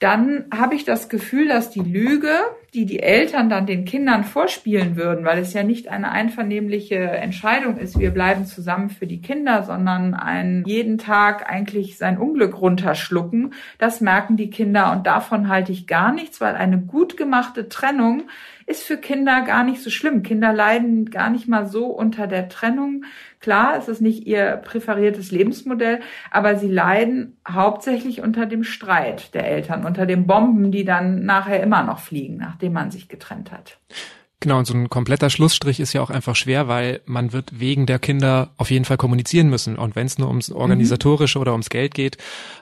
dann 0.00 0.46
habe 0.50 0.74
ich 0.74 0.84
das 0.84 1.10
Gefühl, 1.10 1.48
dass 1.48 1.68
die 1.68 1.80
Lüge, 1.80 2.30
die 2.72 2.86
die 2.86 3.00
Eltern 3.00 3.50
dann 3.50 3.66
den 3.66 3.84
Kindern 3.84 4.24
vorspielen 4.24 4.96
würden, 4.96 5.26
weil 5.26 5.38
es 5.38 5.52
ja 5.52 5.62
nicht 5.62 5.88
eine 5.88 6.10
einvernehmliche 6.10 6.96
Entscheidung 6.96 7.76
ist, 7.76 7.98
wir 7.98 8.10
bleiben 8.10 8.46
zusammen 8.46 8.88
für 8.88 9.06
die 9.06 9.20
Kinder, 9.20 9.62
sondern 9.62 10.14
ein 10.14 10.64
jeden 10.66 10.96
Tag 10.96 11.50
eigentlich 11.50 11.98
sein 11.98 12.16
Unglück 12.16 12.58
runterschlucken, 12.62 13.52
das 13.76 14.00
merken 14.00 14.38
die 14.38 14.48
Kinder 14.48 14.90
und 14.92 15.06
davon 15.06 15.48
halte 15.48 15.72
ich 15.72 15.86
gar 15.86 16.12
nichts, 16.12 16.40
weil 16.40 16.54
eine 16.54 16.78
gut 16.78 17.18
gemachte 17.18 17.68
Trennung 17.68 18.22
ist 18.70 18.84
für 18.84 18.96
Kinder 18.96 19.42
gar 19.42 19.64
nicht 19.64 19.82
so 19.82 19.90
schlimm. 19.90 20.22
Kinder 20.22 20.52
leiden 20.52 21.10
gar 21.10 21.28
nicht 21.28 21.48
mal 21.48 21.66
so 21.66 21.86
unter 21.86 22.28
der 22.28 22.48
Trennung. 22.48 23.04
Klar, 23.40 23.78
es 23.78 23.88
ist 23.88 24.02
nicht 24.02 24.26
ihr 24.26 24.56
präferiertes 24.58 25.30
Lebensmodell, 25.30 26.00
aber 26.30 26.56
sie 26.56 26.68
leiden 26.68 27.38
hauptsächlich 27.48 28.20
unter 28.20 28.44
dem 28.44 28.64
Streit 28.64 29.34
der 29.34 29.46
Eltern, 29.46 29.86
unter 29.86 30.04
den 30.04 30.26
Bomben, 30.26 30.70
die 30.70 30.84
dann 30.84 31.24
nachher 31.24 31.62
immer 31.62 31.82
noch 31.82 32.00
fliegen, 32.00 32.36
nachdem 32.36 32.74
man 32.74 32.90
sich 32.90 33.08
getrennt 33.08 33.50
hat. 33.50 33.78
Genau, 34.40 34.58
und 34.58 34.64
so 34.64 34.72
ein 34.72 34.88
kompletter 34.88 35.28
Schlussstrich 35.28 35.80
ist 35.80 35.92
ja 35.92 36.00
auch 36.00 36.08
einfach 36.08 36.34
schwer, 36.34 36.66
weil 36.66 37.02
man 37.04 37.34
wird 37.34 37.60
wegen 37.60 37.84
der 37.84 37.98
Kinder 37.98 38.48
auf 38.56 38.70
jeden 38.70 38.86
Fall 38.86 38.96
kommunizieren 38.96 39.50
müssen. 39.50 39.76
Und 39.76 39.96
wenn 39.96 40.06
es 40.06 40.18
nur 40.18 40.28
ums 40.28 40.50
Organisatorische 40.50 41.38
mhm. 41.38 41.42
oder 41.42 41.52
ums 41.52 41.68
Geld 41.68 41.92
geht, 41.92 42.16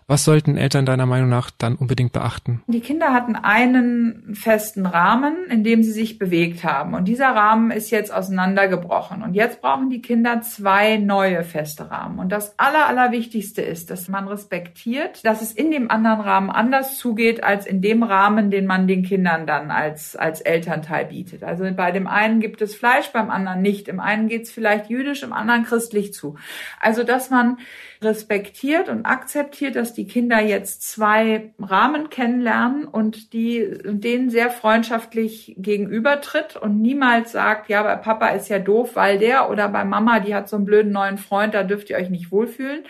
was 0.08 0.24
sollten 0.24 0.56
Eltern 0.56 0.86
deiner 0.86 1.06
Meinung 1.06 1.28
nach 1.28 1.50
dann 1.56 1.76
unbedingt 1.76 2.12
beachten? 2.12 2.62
Die 2.66 2.80
Kinder 2.80 3.12
hatten 3.12 3.36
einen 3.36 4.34
festen 4.34 4.86
Rahmen, 4.86 5.36
in 5.50 5.62
dem 5.62 5.84
sie 5.84 5.92
sich 5.92 6.18
bewegt 6.18 6.64
haben. 6.64 6.94
Und 6.94 7.04
dieser 7.04 7.28
Rahmen 7.28 7.70
ist 7.70 7.90
jetzt 7.90 8.12
auseinandergebrochen. 8.12 9.22
Und 9.22 9.34
jetzt 9.34 9.60
brauchen 9.60 9.88
die 9.88 10.02
Kinder 10.02 10.40
zwei 10.40 10.96
neue 10.96 11.44
feste 11.44 11.92
Rahmen. 11.92 12.18
Und 12.18 12.32
das 12.32 12.58
Aller, 12.58 12.88
Allerwichtigste 12.88 13.62
ist, 13.62 13.90
dass 13.90 14.08
man 14.08 14.26
respektiert, 14.26 15.24
dass 15.24 15.42
es 15.42 15.52
in 15.52 15.70
dem 15.70 15.90
anderen 15.92 16.22
Rahmen 16.22 16.50
anders 16.50 16.96
zugeht, 16.96 17.44
als 17.44 17.66
in 17.66 17.82
dem 17.82 18.02
Rahmen, 18.02 18.50
den 18.50 18.66
man 18.66 18.88
den 18.88 19.04
Kindern 19.04 19.46
dann 19.46 19.70
als, 19.70 20.16
als 20.16 20.40
Elternteil 20.40 21.04
bietet. 21.04 21.44
Also 21.44 21.67
bei 21.72 21.90
dem 21.90 22.06
einen 22.06 22.40
gibt 22.40 22.62
es 22.62 22.74
Fleisch, 22.74 23.08
beim 23.12 23.30
anderen 23.30 23.62
nicht. 23.62 23.88
Im 23.88 24.00
einen 24.00 24.28
geht 24.28 24.42
es 24.42 24.50
vielleicht 24.50 24.90
jüdisch, 24.90 25.22
im 25.22 25.32
anderen 25.32 25.64
christlich 25.64 26.12
zu. 26.12 26.36
Also, 26.80 27.02
dass 27.02 27.30
man 27.30 27.58
respektiert 28.02 28.88
und 28.88 29.04
akzeptiert, 29.06 29.76
dass 29.76 29.94
die 29.94 30.06
Kinder 30.06 30.40
jetzt 30.40 30.82
zwei 30.82 31.52
Rahmen 31.58 32.10
kennenlernen 32.10 32.84
und 32.84 33.32
die 33.32 33.68
denen 33.84 34.30
sehr 34.30 34.50
freundschaftlich 34.50 35.54
gegenübertritt 35.58 36.56
und 36.56 36.80
niemals 36.80 37.32
sagt, 37.32 37.68
ja, 37.68 37.82
bei 37.82 37.96
Papa 37.96 38.28
ist 38.28 38.48
ja 38.48 38.58
doof, 38.58 38.94
weil 38.94 39.18
der 39.18 39.50
oder 39.50 39.68
bei 39.68 39.84
Mama, 39.84 40.20
die 40.20 40.34
hat 40.34 40.48
so 40.48 40.56
einen 40.56 40.64
blöden 40.64 40.92
neuen 40.92 41.18
Freund, 41.18 41.54
da 41.54 41.64
dürft 41.64 41.90
ihr 41.90 41.96
euch 41.96 42.10
nicht 42.10 42.30
wohlfühlen 42.30 42.84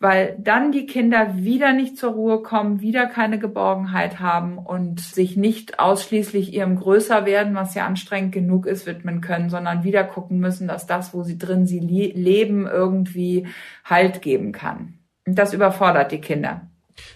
weil 0.00 0.36
dann 0.38 0.70
die 0.70 0.86
Kinder 0.86 1.36
wieder 1.36 1.72
nicht 1.72 1.96
zur 1.96 2.12
Ruhe 2.12 2.42
kommen, 2.42 2.80
wieder 2.80 3.06
keine 3.06 3.38
Geborgenheit 3.38 4.20
haben 4.20 4.58
und 4.58 5.00
sich 5.00 5.36
nicht 5.36 5.80
ausschließlich 5.80 6.52
ihrem 6.52 6.76
Größerwerden, 6.76 7.54
was 7.54 7.74
ja 7.74 7.86
anstrengend 7.86 8.32
genug 8.32 8.66
ist, 8.66 8.86
widmen 8.86 9.20
können, 9.20 9.50
sondern 9.50 9.82
wieder 9.82 10.04
gucken 10.04 10.38
müssen, 10.38 10.68
dass 10.68 10.86
das, 10.86 11.14
wo 11.14 11.24
sie 11.24 11.36
drin 11.36 11.66
sie 11.66 11.80
leben, 11.80 12.66
irgendwie 12.66 13.48
Halt 13.84 14.22
geben 14.22 14.52
kann. 14.52 14.94
Und 15.26 15.34
das 15.36 15.52
überfordert 15.52 16.12
die 16.12 16.20
Kinder. 16.20 16.62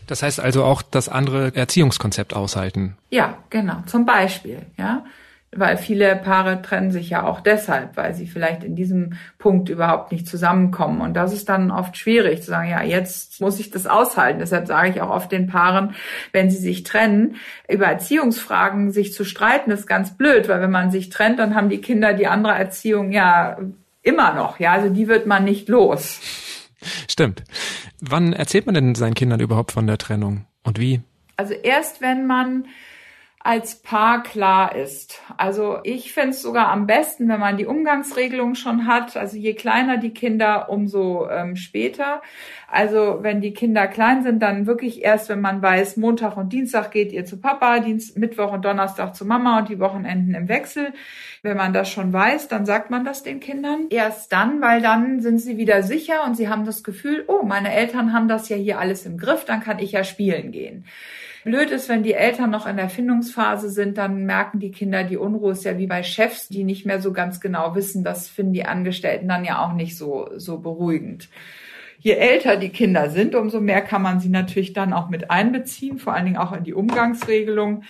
Das 0.06 0.22
heißt 0.22 0.40
also 0.40 0.64
auch 0.64 0.82
das 0.82 1.08
andere 1.08 1.54
Erziehungskonzept 1.54 2.34
aushalten. 2.34 2.96
Ja, 3.10 3.38
genau. 3.50 3.82
Zum 3.86 4.04
Beispiel, 4.06 4.66
ja 4.76 5.04
weil 5.54 5.76
viele 5.76 6.16
Paare 6.16 6.62
trennen 6.62 6.90
sich 6.90 7.10
ja 7.10 7.24
auch 7.24 7.40
deshalb, 7.40 7.96
weil 7.98 8.14
sie 8.14 8.26
vielleicht 8.26 8.64
in 8.64 8.74
diesem 8.74 9.18
Punkt 9.38 9.68
überhaupt 9.68 10.10
nicht 10.10 10.26
zusammenkommen. 10.26 11.02
Und 11.02 11.14
das 11.14 11.34
ist 11.34 11.48
dann 11.50 11.70
oft 11.70 11.96
schwierig 11.96 12.42
zu 12.42 12.50
sagen, 12.50 12.70
ja, 12.70 12.82
jetzt 12.82 13.40
muss 13.40 13.60
ich 13.60 13.70
das 13.70 13.86
aushalten. 13.86 14.38
Deshalb 14.38 14.66
sage 14.66 14.88
ich 14.88 15.02
auch 15.02 15.10
oft 15.10 15.30
den 15.30 15.46
Paaren, 15.46 15.94
wenn 16.32 16.50
sie 16.50 16.56
sich 16.56 16.84
trennen, 16.84 17.36
über 17.68 17.86
Erziehungsfragen 17.86 18.92
sich 18.92 19.12
zu 19.12 19.24
streiten, 19.24 19.70
ist 19.70 19.86
ganz 19.86 20.16
blöd, 20.16 20.48
weil 20.48 20.62
wenn 20.62 20.70
man 20.70 20.90
sich 20.90 21.10
trennt, 21.10 21.38
dann 21.38 21.54
haben 21.54 21.68
die 21.68 21.82
Kinder 21.82 22.14
die 22.14 22.28
andere 22.28 22.54
Erziehung 22.54 23.12
ja 23.12 23.58
immer 24.02 24.32
noch. 24.32 24.58
Ja, 24.58 24.72
also 24.72 24.88
die 24.88 25.06
wird 25.06 25.26
man 25.26 25.44
nicht 25.44 25.68
los. 25.68 26.18
Stimmt. 27.10 27.44
Wann 28.00 28.32
erzählt 28.32 28.64
man 28.64 28.74
denn 28.74 28.94
seinen 28.94 29.14
Kindern 29.14 29.40
überhaupt 29.40 29.72
von 29.72 29.86
der 29.86 29.98
Trennung 29.98 30.46
und 30.64 30.80
wie? 30.80 31.02
Also 31.36 31.52
erst 31.52 32.00
wenn 32.00 32.26
man 32.26 32.64
als 33.44 33.82
Paar 33.82 34.22
klar 34.22 34.76
ist. 34.76 35.20
Also 35.36 35.78
ich 35.82 36.12
fände 36.12 36.30
es 36.30 36.42
sogar 36.42 36.68
am 36.68 36.86
besten, 36.86 37.28
wenn 37.28 37.40
man 37.40 37.56
die 37.56 37.66
Umgangsregelung 37.66 38.54
schon 38.54 38.86
hat. 38.86 39.16
Also 39.16 39.36
je 39.36 39.54
kleiner 39.54 39.96
die 39.96 40.14
Kinder, 40.14 40.68
umso 40.70 41.28
ähm, 41.28 41.56
später. 41.56 42.22
Also 42.68 43.18
wenn 43.22 43.40
die 43.40 43.52
Kinder 43.52 43.88
klein 43.88 44.22
sind, 44.22 44.40
dann 44.40 44.66
wirklich 44.66 45.02
erst, 45.02 45.28
wenn 45.28 45.40
man 45.40 45.60
weiß, 45.60 45.96
Montag 45.96 46.36
und 46.36 46.52
Dienstag 46.52 46.92
geht 46.92 47.12
ihr 47.12 47.24
zu 47.24 47.40
Papa, 47.40 47.80
Dienst, 47.80 48.16
Mittwoch 48.16 48.52
und 48.52 48.64
Donnerstag 48.64 49.16
zu 49.16 49.24
Mama 49.24 49.58
und 49.58 49.68
die 49.68 49.80
Wochenenden 49.80 50.34
im 50.34 50.48
Wechsel. 50.48 50.92
Wenn 51.42 51.56
man 51.56 51.72
das 51.72 51.90
schon 51.90 52.12
weiß, 52.12 52.46
dann 52.46 52.64
sagt 52.64 52.90
man 52.90 53.04
das 53.04 53.24
den 53.24 53.40
Kindern. 53.40 53.86
Erst 53.90 54.32
dann, 54.32 54.60
weil 54.60 54.80
dann 54.80 55.20
sind 55.20 55.38
sie 55.38 55.56
wieder 55.56 55.82
sicher 55.82 56.24
und 56.24 56.36
sie 56.36 56.48
haben 56.48 56.64
das 56.64 56.84
Gefühl, 56.84 57.24
oh, 57.26 57.42
meine 57.42 57.72
Eltern 57.72 58.12
haben 58.12 58.28
das 58.28 58.48
ja 58.48 58.56
hier 58.56 58.78
alles 58.78 59.04
im 59.04 59.18
Griff, 59.18 59.44
dann 59.44 59.60
kann 59.60 59.80
ich 59.80 59.90
ja 59.90 60.04
spielen 60.04 60.52
gehen. 60.52 60.84
Blöd 61.44 61.70
ist, 61.70 61.88
wenn 61.88 62.04
die 62.04 62.14
Eltern 62.14 62.50
noch 62.50 62.66
in 62.66 62.76
der 62.76 62.88
Findungsphase 62.88 63.68
sind, 63.68 63.98
dann 63.98 64.26
merken 64.26 64.60
die 64.60 64.70
Kinder, 64.70 65.02
die 65.02 65.16
Unruhe 65.16 65.52
ist 65.52 65.64
ja 65.64 65.76
wie 65.76 65.88
bei 65.88 66.04
Chefs, 66.04 66.48
die 66.48 66.62
nicht 66.62 66.86
mehr 66.86 67.00
so 67.00 67.12
ganz 67.12 67.40
genau 67.40 67.74
wissen. 67.74 68.04
Das 68.04 68.28
finden 68.28 68.52
die 68.52 68.64
Angestellten 68.64 69.28
dann 69.28 69.44
ja 69.44 69.64
auch 69.64 69.72
nicht 69.72 69.96
so, 69.96 70.30
so 70.36 70.58
beruhigend. 70.58 71.28
Je 71.98 72.12
älter 72.12 72.56
die 72.56 72.68
Kinder 72.68 73.10
sind, 73.10 73.34
umso 73.34 73.60
mehr 73.60 73.82
kann 73.82 74.02
man 74.02 74.20
sie 74.20 74.28
natürlich 74.28 74.72
dann 74.72 74.92
auch 74.92 75.08
mit 75.08 75.30
einbeziehen, 75.30 75.98
vor 75.98 76.14
allen 76.14 76.26
Dingen 76.26 76.36
auch 76.36 76.52
in 76.52 76.64
die 76.64 76.74
Umgangsregelung. 76.74 77.84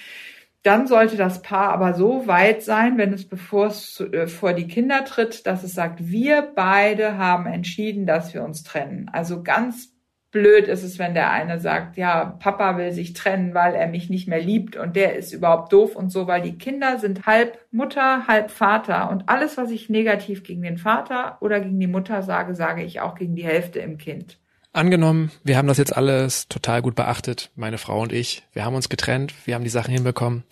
Dann 0.62 0.86
sollte 0.86 1.16
das 1.16 1.42
Paar 1.42 1.72
aber 1.72 1.94
so 1.94 2.26
weit 2.26 2.62
sein, 2.62 2.96
wenn 2.96 3.12
es 3.12 3.28
bevor 3.28 3.66
es 3.66 4.00
äh, 4.00 4.28
vor 4.28 4.52
die 4.52 4.68
Kinder 4.68 5.04
tritt, 5.04 5.46
dass 5.46 5.64
es 5.64 5.74
sagt, 5.74 6.08
wir 6.08 6.52
beide 6.54 7.18
haben 7.18 7.46
entschieden, 7.46 8.06
dass 8.06 8.32
wir 8.32 8.44
uns 8.44 8.62
trennen. 8.62 9.10
Also 9.12 9.42
ganz 9.42 9.92
blöd 10.32 10.66
ist 10.66 10.82
es, 10.82 10.98
wenn 10.98 11.14
der 11.14 11.30
eine 11.30 11.60
sagt, 11.60 11.96
ja, 11.96 12.24
Papa 12.24 12.76
will 12.78 12.90
sich 12.90 13.12
trennen, 13.12 13.54
weil 13.54 13.74
er 13.74 13.86
mich 13.86 14.10
nicht 14.10 14.26
mehr 14.26 14.40
liebt 14.40 14.76
und 14.76 14.96
der 14.96 15.14
ist 15.14 15.32
überhaupt 15.32 15.72
doof 15.72 15.94
und 15.94 16.10
so, 16.10 16.26
weil 16.26 16.42
die 16.42 16.58
Kinder 16.58 16.98
sind 16.98 17.26
halb 17.26 17.58
Mutter, 17.70 18.26
halb 18.26 18.50
Vater 18.50 19.10
und 19.10 19.28
alles, 19.28 19.56
was 19.56 19.70
ich 19.70 19.90
negativ 19.90 20.42
gegen 20.42 20.62
den 20.62 20.78
Vater 20.78 21.36
oder 21.40 21.60
gegen 21.60 21.78
die 21.78 21.86
Mutter 21.86 22.22
sage, 22.22 22.54
sage 22.54 22.82
ich 22.82 23.00
auch 23.00 23.14
gegen 23.14 23.36
die 23.36 23.44
Hälfte 23.44 23.78
im 23.78 23.98
Kind. 23.98 24.38
Angenommen, 24.72 25.30
wir 25.44 25.58
haben 25.58 25.68
das 25.68 25.76
jetzt 25.76 25.94
alles 25.94 26.48
total 26.48 26.80
gut 26.80 26.94
beachtet, 26.94 27.50
meine 27.54 27.76
Frau 27.76 28.00
und 28.00 28.10
ich. 28.10 28.42
Wir 28.54 28.64
haben 28.64 28.74
uns 28.74 28.88
getrennt, 28.88 29.34
wir 29.44 29.54
haben 29.54 29.64
die 29.64 29.70
Sachen 29.70 29.92
hinbekommen. 29.92 30.44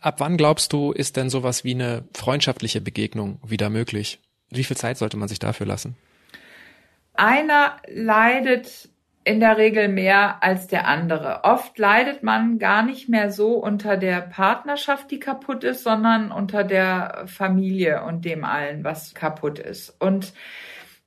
Ab 0.00 0.16
wann 0.18 0.36
glaubst 0.36 0.72
du, 0.72 0.92
ist 0.92 1.16
denn 1.16 1.28
sowas 1.28 1.64
wie 1.64 1.74
eine 1.74 2.04
freundschaftliche 2.14 2.80
Begegnung 2.80 3.40
wieder 3.44 3.70
möglich? 3.70 4.20
Wie 4.50 4.62
viel 4.62 4.76
Zeit 4.76 4.96
sollte 4.96 5.16
man 5.16 5.28
sich 5.28 5.40
dafür 5.40 5.66
lassen? 5.66 5.96
Einer 7.14 7.76
leidet 7.88 8.90
in 9.24 9.40
der 9.40 9.56
Regel 9.56 9.88
mehr 9.88 10.42
als 10.42 10.66
der 10.66 10.86
andere. 10.86 11.44
Oft 11.44 11.78
leidet 11.78 12.22
man 12.22 12.58
gar 12.58 12.82
nicht 12.82 13.08
mehr 13.08 13.30
so 13.30 13.54
unter 13.54 13.96
der 13.96 14.20
Partnerschaft, 14.20 15.10
die 15.10 15.18
kaputt 15.18 15.64
ist, 15.64 15.82
sondern 15.82 16.30
unter 16.30 16.62
der 16.62 17.24
Familie 17.26 18.04
und 18.04 18.24
dem 18.24 18.44
allen, 18.44 18.84
was 18.84 19.14
kaputt 19.14 19.58
ist. 19.58 19.96
Und 19.98 20.34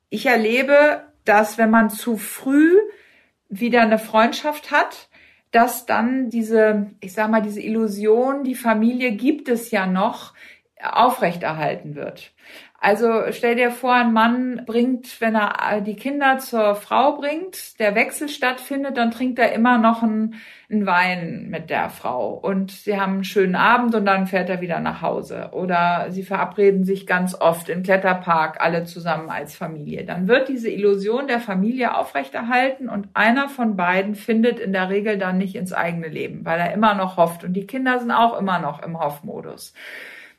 ich 0.09 0.25
erlebe, 0.25 1.03
dass 1.25 1.57
wenn 1.57 1.69
man 1.69 1.89
zu 1.89 2.17
früh 2.17 2.75
wieder 3.49 3.81
eine 3.81 3.99
Freundschaft 3.99 4.71
hat, 4.71 5.09
dass 5.51 5.85
dann 5.85 6.29
diese, 6.29 6.91
ich 6.99 7.13
sag 7.13 7.29
mal, 7.29 7.41
diese 7.41 7.61
Illusion, 7.61 8.43
die 8.43 8.55
Familie 8.55 9.11
gibt 9.11 9.47
es 9.47 9.71
ja 9.71 9.85
noch, 9.85 10.33
aufrechterhalten 10.81 11.95
wird. 11.95 12.33
Also 12.79 13.23
stell 13.31 13.55
dir 13.55 13.71
vor, 13.71 13.93
ein 13.93 14.13
Mann 14.13 14.61
bringt, 14.67 15.19
wenn 15.19 15.33
er 15.33 15.81
die 15.81 15.95
Kinder 15.95 16.37
zur 16.37 16.75
Frau 16.75 17.17
bringt, 17.17 17.79
der 17.79 17.95
Wechsel 17.95 18.29
stattfindet, 18.29 18.97
dann 18.97 19.09
trinkt 19.09 19.39
er 19.39 19.51
immer 19.51 19.79
noch 19.79 20.03
einen, 20.03 20.35
einen, 20.69 20.85
Wein 20.85 21.47
mit 21.49 21.71
der 21.71 21.89
Frau 21.89 22.35
und 22.35 22.69
sie 22.69 22.99
haben 22.99 23.13
einen 23.13 23.23
schönen 23.23 23.55
Abend 23.55 23.95
und 23.95 24.05
dann 24.05 24.27
fährt 24.27 24.47
er 24.49 24.61
wieder 24.61 24.79
nach 24.79 25.01
Hause. 25.01 25.49
Oder 25.53 26.11
sie 26.11 26.21
verabreden 26.21 26.83
sich 26.83 27.07
ganz 27.07 27.33
oft 27.33 27.67
im 27.69 27.81
Kletterpark 27.81 28.61
alle 28.61 28.83
zusammen 28.83 29.31
als 29.31 29.55
Familie. 29.55 30.05
Dann 30.05 30.27
wird 30.27 30.47
diese 30.47 30.69
Illusion 30.69 31.25
der 31.25 31.39
Familie 31.39 31.97
aufrechterhalten 31.97 32.89
und 32.89 33.09
einer 33.15 33.49
von 33.49 33.75
beiden 33.75 34.13
findet 34.13 34.59
in 34.59 34.71
der 34.71 34.89
Regel 34.89 35.17
dann 35.17 35.39
nicht 35.39 35.55
ins 35.55 35.73
eigene 35.73 36.09
Leben, 36.09 36.45
weil 36.45 36.59
er 36.59 36.73
immer 36.73 36.93
noch 36.93 37.17
hofft 37.17 37.43
und 37.43 37.53
die 37.53 37.65
Kinder 37.65 37.97
sind 37.97 38.11
auch 38.11 38.39
immer 38.39 38.59
noch 38.59 38.83
im 38.83 38.99
Hoffmodus. 38.99 39.73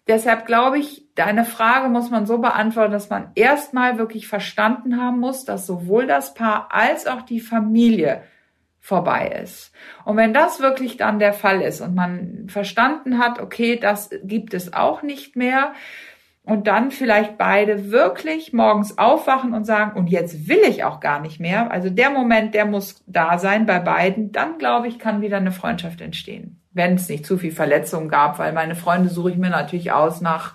Deshalb 0.09 0.46
glaube 0.46 0.79
ich, 0.79 1.08
deine 1.18 1.44
Frage 1.44 1.88
muss 1.88 2.11
man 2.11 2.26
so 2.26 2.38
beantworten, 2.38 2.92
dass 2.92 3.11
man 3.11 3.31
erstmal 3.35 3.98
wirklich 3.98 4.28
verstanden 4.28 5.00
haben 5.00 5.20
muss, 5.20 5.44
dass 5.44 5.66
sowohl 5.66 6.07
das 6.07 6.35
Paar 6.35 6.68
als 6.70 7.07
auch 7.07 7.22
die 7.22 7.40
Familie 7.40 8.22
vorbei 8.81 9.40
ist. 9.42 9.72
Und 10.04 10.16
wenn 10.16 10.33
das 10.33 10.61
wirklich 10.61 10.96
dann 10.96 11.18
der 11.18 11.33
Fall 11.33 11.61
ist 11.61 11.81
und 11.81 11.94
man 11.94 12.46
verstanden 12.48 13.18
hat, 13.18 13.40
okay, 13.40 13.76
das 13.76 14.11
gibt 14.22 14.54
es 14.54 14.72
auch 14.72 15.02
nicht 15.02 15.37
mehr, 15.37 15.72
und 16.48 16.66
dann 16.66 16.90
vielleicht 16.90 17.37
beide 17.37 17.90
wirklich 17.90 18.54
morgens 18.54 18.96
aufwachen 18.96 19.52
und 19.52 19.64
sagen, 19.64 19.98
und 19.98 20.07
jetzt 20.07 20.48
will 20.48 20.62
ich 20.66 20.83
auch 20.83 20.98
gar 20.98 21.20
nicht 21.20 21.40
mehr. 21.40 21.70
Also 21.70 21.90
der 21.90 22.09
Moment, 22.09 22.54
der 22.54 22.64
muss 22.64 23.04
da 23.07 23.38
sein 23.38 23.66
bei 23.66 23.81
beiden. 23.81 24.33
Dann, 24.33 24.57
glaube 24.57 24.88
ich, 24.88 24.98
kann 24.98 25.20
wieder 25.20 25.37
eine 25.37 25.52
Freundschaft 25.52 26.00
entstehen. 26.00 26.62
Wenn 26.72 26.94
es 26.94 27.07
nicht 27.11 27.26
zu 27.26 27.37
viel 27.37 27.52
Verletzungen 27.52 28.09
gab, 28.09 28.38
weil 28.38 28.54
meine 28.54 28.76
Freunde 28.76 29.11
suche 29.11 29.33
ich 29.33 29.37
mir 29.37 29.50
natürlich 29.50 29.92
aus 29.92 30.22
nach 30.22 30.54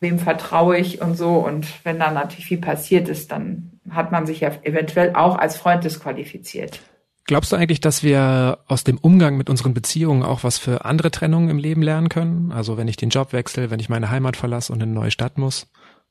wem 0.00 0.18
vertraue 0.18 0.76
ich 0.76 1.00
und 1.00 1.16
so. 1.16 1.34
Und 1.34 1.66
wenn 1.84 1.98
dann 1.98 2.14
natürlich 2.14 2.46
viel 2.46 2.60
passiert 2.60 3.08
ist, 3.08 3.32
dann 3.32 3.80
hat 3.90 4.12
man 4.12 4.26
sich 4.26 4.40
ja 4.40 4.50
eventuell 4.62 5.14
auch 5.14 5.36
als 5.36 5.56
Freund 5.56 5.84
disqualifiziert. 5.84 6.80
Glaubst 7.26 7.50
du 7.50 7.56
eigentlich, 7.56 7.80
dass 7.80 8.04
wir 8.04 8.58
aus 8.68 8.84
dem 8.84 8.98
Umgang 8.98 9.36
mit 9.36 9.50
unseren 9.50 9.74
Beziehungen 9.74 10.22
auch 10.22 10.44
was 10.44 10.58
für 10.58 10.84
andere 10.84 11.10
Trennungen 11.10 11.50
im 11.50 11.58
Leben 11.58 11.82
lernen 11.82 12.08
können? 12.08 12.52
Also 12.52 12.76
wenn 12.76 12.86
ich 12.86 12.96
den 12.96 13.10
Job 13.10 13.32
wechsle, 13.32 13.70
wenn 13.70 13.80
ich 13.80 13.88
meine 13.88 14.10
Heimat 14.10 14.36
verlasse 14.36 14.72
und 14.72 14.80
in 14.80 14.90
eine 14.90 15.00
neue 15.00 15.10
Stadt 15.10 15.36
muss? 15.36 15.66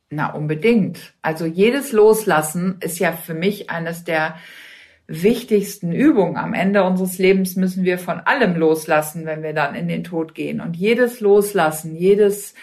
Na, 0.10 0.34
unbedingt. 0.34 1.14
Also 1.22 1.46
jedes 1.46 1.94
Loslassen 1.94 2.78
ist 2.82 3.00
ja 3.00 3.14
für 3.14 3.34
mich 3.34 3.70
eines 3.70 4.04
der 4.04 4.36
wichtigsten 5.08 5.94
Übungen. 5.94 6.36
Am 6.36 6.54
Ende 6.54 6.84
unseres 6.84 7.18
Lebens 7.18 7.56
müssen 7.56 7.86
wir 7.86 7.98
von 7.98 8.20
allem 8.20 8.56
loslassen, 8.56 9.26
wenn 9.26 9.42
wir 9.42 9.54
dann 9.54 9.74
in 9.74 9.88
den 9.88 10.04
Tod 10.04 10.36
gehen. 10.36 10.60
Und 10.60 10.76
jedes 10.76 11.22
Loslassen, 11.22 11.96
jedes 11.96 12.56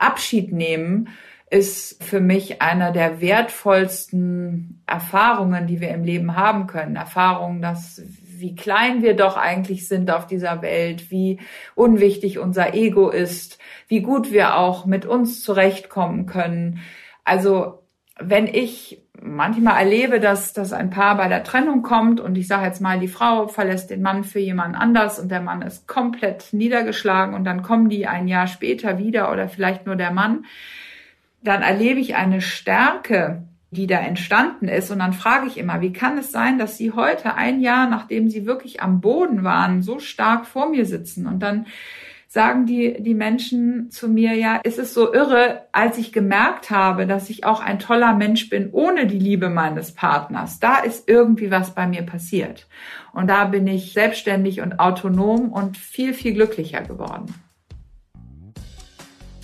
Abschied 0.00 0.52
nehmen, 0.52 1.08
ist 1.50 2.02
für 2.02 2.20
mich 2.20 2.62
einer 2.62 2.92
der 2.92 3.20
wertvollsten 3.20 4.82
Erfahrungen, 4.86 5.66
die 5.66 5.80
wir 5.80 5.90
im 5.90 6.04
Leben 6.04 6.36
haben 6.36 6.68
können. 6.68 6.94
Erfahrungen, 6.94 7.60
dass 7.60 8.02
wie 8.40 8.54
klein 8.54 9.02
wir 9.02 9.14
doch 9.14 9.36
eigentlich 9.36 9.86
sind 9.86 10.10
auf 10.10 10.26
dieser 10.26 10.62
Welt, 10.62 11.10
wie 11.10 11.40
unwichtig 11.74 12.38
unser 12.38 12.72
Ego 12.74 13.10
ist, 13.10 13.58
wie 13.88 14.00
gut 14.00 14.32
wir 14.32 14.56
auch 14.56 14.86
mit 14.86 15.04
uns 15.06 15.42
zurechtkommen 15.42 16.26
können. 16.26 16.80
Also 17.24 17.82
wenn 18.18 18.46
ich 18.46 19.02
manchmal 19.22 19.78
erlebe, 19.78 20.20
dass, 20.20 20.52
dass 20.52 20.72
ein 20.72 20.90
Paar 20.90 21.16
bei 21.16 21.28
der 21.28 21.44
Trennung 21.44 21.82
kommt 21.82 22.20
und 22.20 22.36
ich 22.36 22.48
sage 22.48 22.66
jetzt 22.66 22.80
mal, 22.80 22.98
die 22.98 23.08
Frau 23.08 23.48
verlässt 23.48 23.90
den 23.90 24.02
Mann 24.02 24.24
für 24.24 24.38
jemand 24.38 24.76
anders 24.76 25.18
und 25.18 25.30
der 25.30 25.40
Mann 25.40 25.62
ist 25.62 25.86
komplett 25.86 26.52
niedergeschlagen 26.52 27.34
und 27.34 27.44
dann 27.44 27.62
kommen 27.62 27.88
die 27.88 28.06
ein 28.06 28.28
Jahr 28.28 28.46
später 28.46 28.98
wieder 28.98 29.30
oder 29.30 29.48
vielleicht 29.48 29.86
nur 29.86 29.96
der 29.96 30.10
Mann, 30.10 30.44
dann 31.42 31.62
erlebe 31.62 32.00
ich 32.00 32.16
eine 32.16 32.40
Stärke, 32.40 33.42
die 33.70 33.86
da 33.86 33.98
entstanden 33.98 34.68
ist. 34.68 34.90
Und 34.90 34.98
dann 34.98 35.12
frage 35.12 35.46
ich 35.46 35.56
immer, 35.56 35.80
wie 35.80 35.92
kann 35.92 36.18
es 36.18 36.32
sein, 36.32 36.58
dass 36.58 36.76
Sie 36.76 36.92
heute, 36.92 37.34
ein 37.34 37.60
Jahr 37.60 37.88
nachdem 37.88 38.28
Sie 38.28 38.44
wirklich 38.46 38.82
am 38.82 39.00
Boden 39.00 39.44
waren, 39.44 39.82
so 39.82 40.00
stark 40.00 40.46
vor 40.46 40.68
mir 40.68 40.84
sitzen? 40.84 41.26
Und 41.26 41.40
dann 41.40 41.66
sagen 42.32 42.64
die, 42.64 42.96
die 43.02 43.14
Menschen 43.14 43.90
zu 43.90 44.08
mir, 44.08 44.34
ja, 44.34 44.60
es 44.62 44.78
ist 44.78 44.94
so 44.94 45.12
irre, 45.12 45.62
als 45.72 45.98
ich 45.98 46.12
gemerkt 46.12 46.70
habe, 46.70 47.08
dass 47.08 47.28
ich 47.28 47.44
auch 47.44 47.60
ein 47.60 47.80
toller 47.80 48.14
Mensch 48.14 48.48
bin 48.48 48.70
ohne 48.70 49.08
die 49.08 49.18
Liebe 49.18 49.50
meines 49.50 49.90
Partners. 49.90 50.60
Da 50.60 50.78
ist 50.78 51.08
irgendwie 51.08 51.50
was 51.50 51.74
bei 51.74 51.88
mir 51.88 52.02
passiert. 52.02 52.68
Und 53.12 53.26
da 53.26 53.46
bin 53.46 53.66
ich 53.66 53.92
selbstständig 53.92 54.60
und 54.60 54.78
autonom 54.78 55.50
und 55.50 55.76
viel, 55.76 56.14
viel 56.14 56.34
glücklicher 56.34 56.82
geworden. 56.82 57.34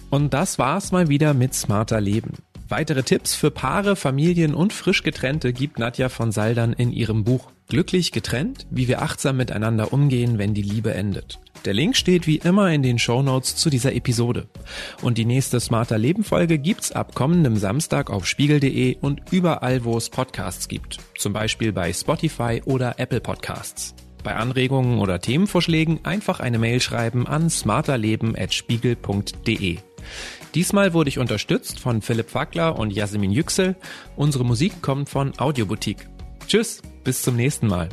Und 0.08 0.32
das 0.32 0.60
war's 0.60 0.92
mal 0.92 1.08
wieder 1.08 1.34
mit 1.34 1.54
Smarter 1.54 2.00
Leben. 2.00 2.34
Weitere 2.68 3.02
Tipps 3.02 3.34
für 3.34 3.50
Paare, 3.50 3.96
Familien 3.96 4.54
und 4.54 4.72
frisch 4.72 5.02
getrennte 5.02 5.52
gibt 5.52 5.80
Nadja 5.80 6.08
von 6.08 6.30
Saldern 6.30 6.72
in 6.72 6.92
ihrem 6.92 7.24
Buch 7.24 7.50
Glücklich 7.68 8.12
getrennt, 8.12 8.64
wie 8.70 8.86
wir 8.86 9.02
achtsam 9.02 9.38
miteinander 9.38 9.92
umgehen, 9.92 10.38
wenn 10.38 10.54
die 10.54 10.62
Liebe 10.62 10.94
endet. 10.94 11.40
Der 11.64 11.74
Link 11.74 11.96
steht 11.96 12.26
wie 12.26 12.36
immer 12.36 12.72
in 12.72 12.82
den 12.82 12.98
Show 12.98 13.22
Notes 13.22 13.54
zu 13.56 13.70
dieser 13.70 13.94
Episode. 13.94 14.48
Und 15.02 15.18
die 15.18 15.24
nächste 15.24 15.60
Smarter 15.60 15.98
Leben 15.98 16.24
Folge 16.24 16.58
gibt's 16.58 16.90
ab 16.92 17.14
kommendem 17.14 17.56
Samstag 17.56 18.10
auf 18.10 18.26
spiegel.de 18.26 18.96
und 19.00 19.32
überall, 19.32 19.84
wo 19.84 19.96
es 19.96 20.10
Podcasts 20.10 20.68
gibt. 20.68 20.98
Zum 21.18 21.32
Beispiel 21.32 21.72
bei 21.72 21.92
Spotify 21.92 22.62
oder 22.64 22.98
Apple 22.98 23.20
Podcasts. 23.20 23.94
Bei 24.22 24.36
Anregungen 24.36 24.98
oder 24.98 25.20
Themenvorschlägen 25.20 26.00
einfach 26.04 26.40
eine 26.40 26.58
Mail 26.58 26.80
schreiben 26.80 27.26
an 27.26 27.48
smarterleben.spiegel.de. 27.48 29.78
Diesmal 30.54 30.94
wurde 30.94 31.08
ich 31.08 31.18
unterstützt 31.18 31.80
von 31.80 32.02
Philipp 32.02 32.34
Wackler 32.34 32.78
und 32.78 32.92
Jasmin 32.92 33.30
Yüksel. 33.30 33.76
Unsere 34.16 34.44
Musik 34.44 34.82
kommt 34.82 35.08
von 35.08 35.32
Audioboutique. 35.38 36.08
Tschüss, 36.46 36.82
bis 37.04 37.22
zum 37.22 37.36
nächsten 37.36 37.66
Mal. 37.66 37.88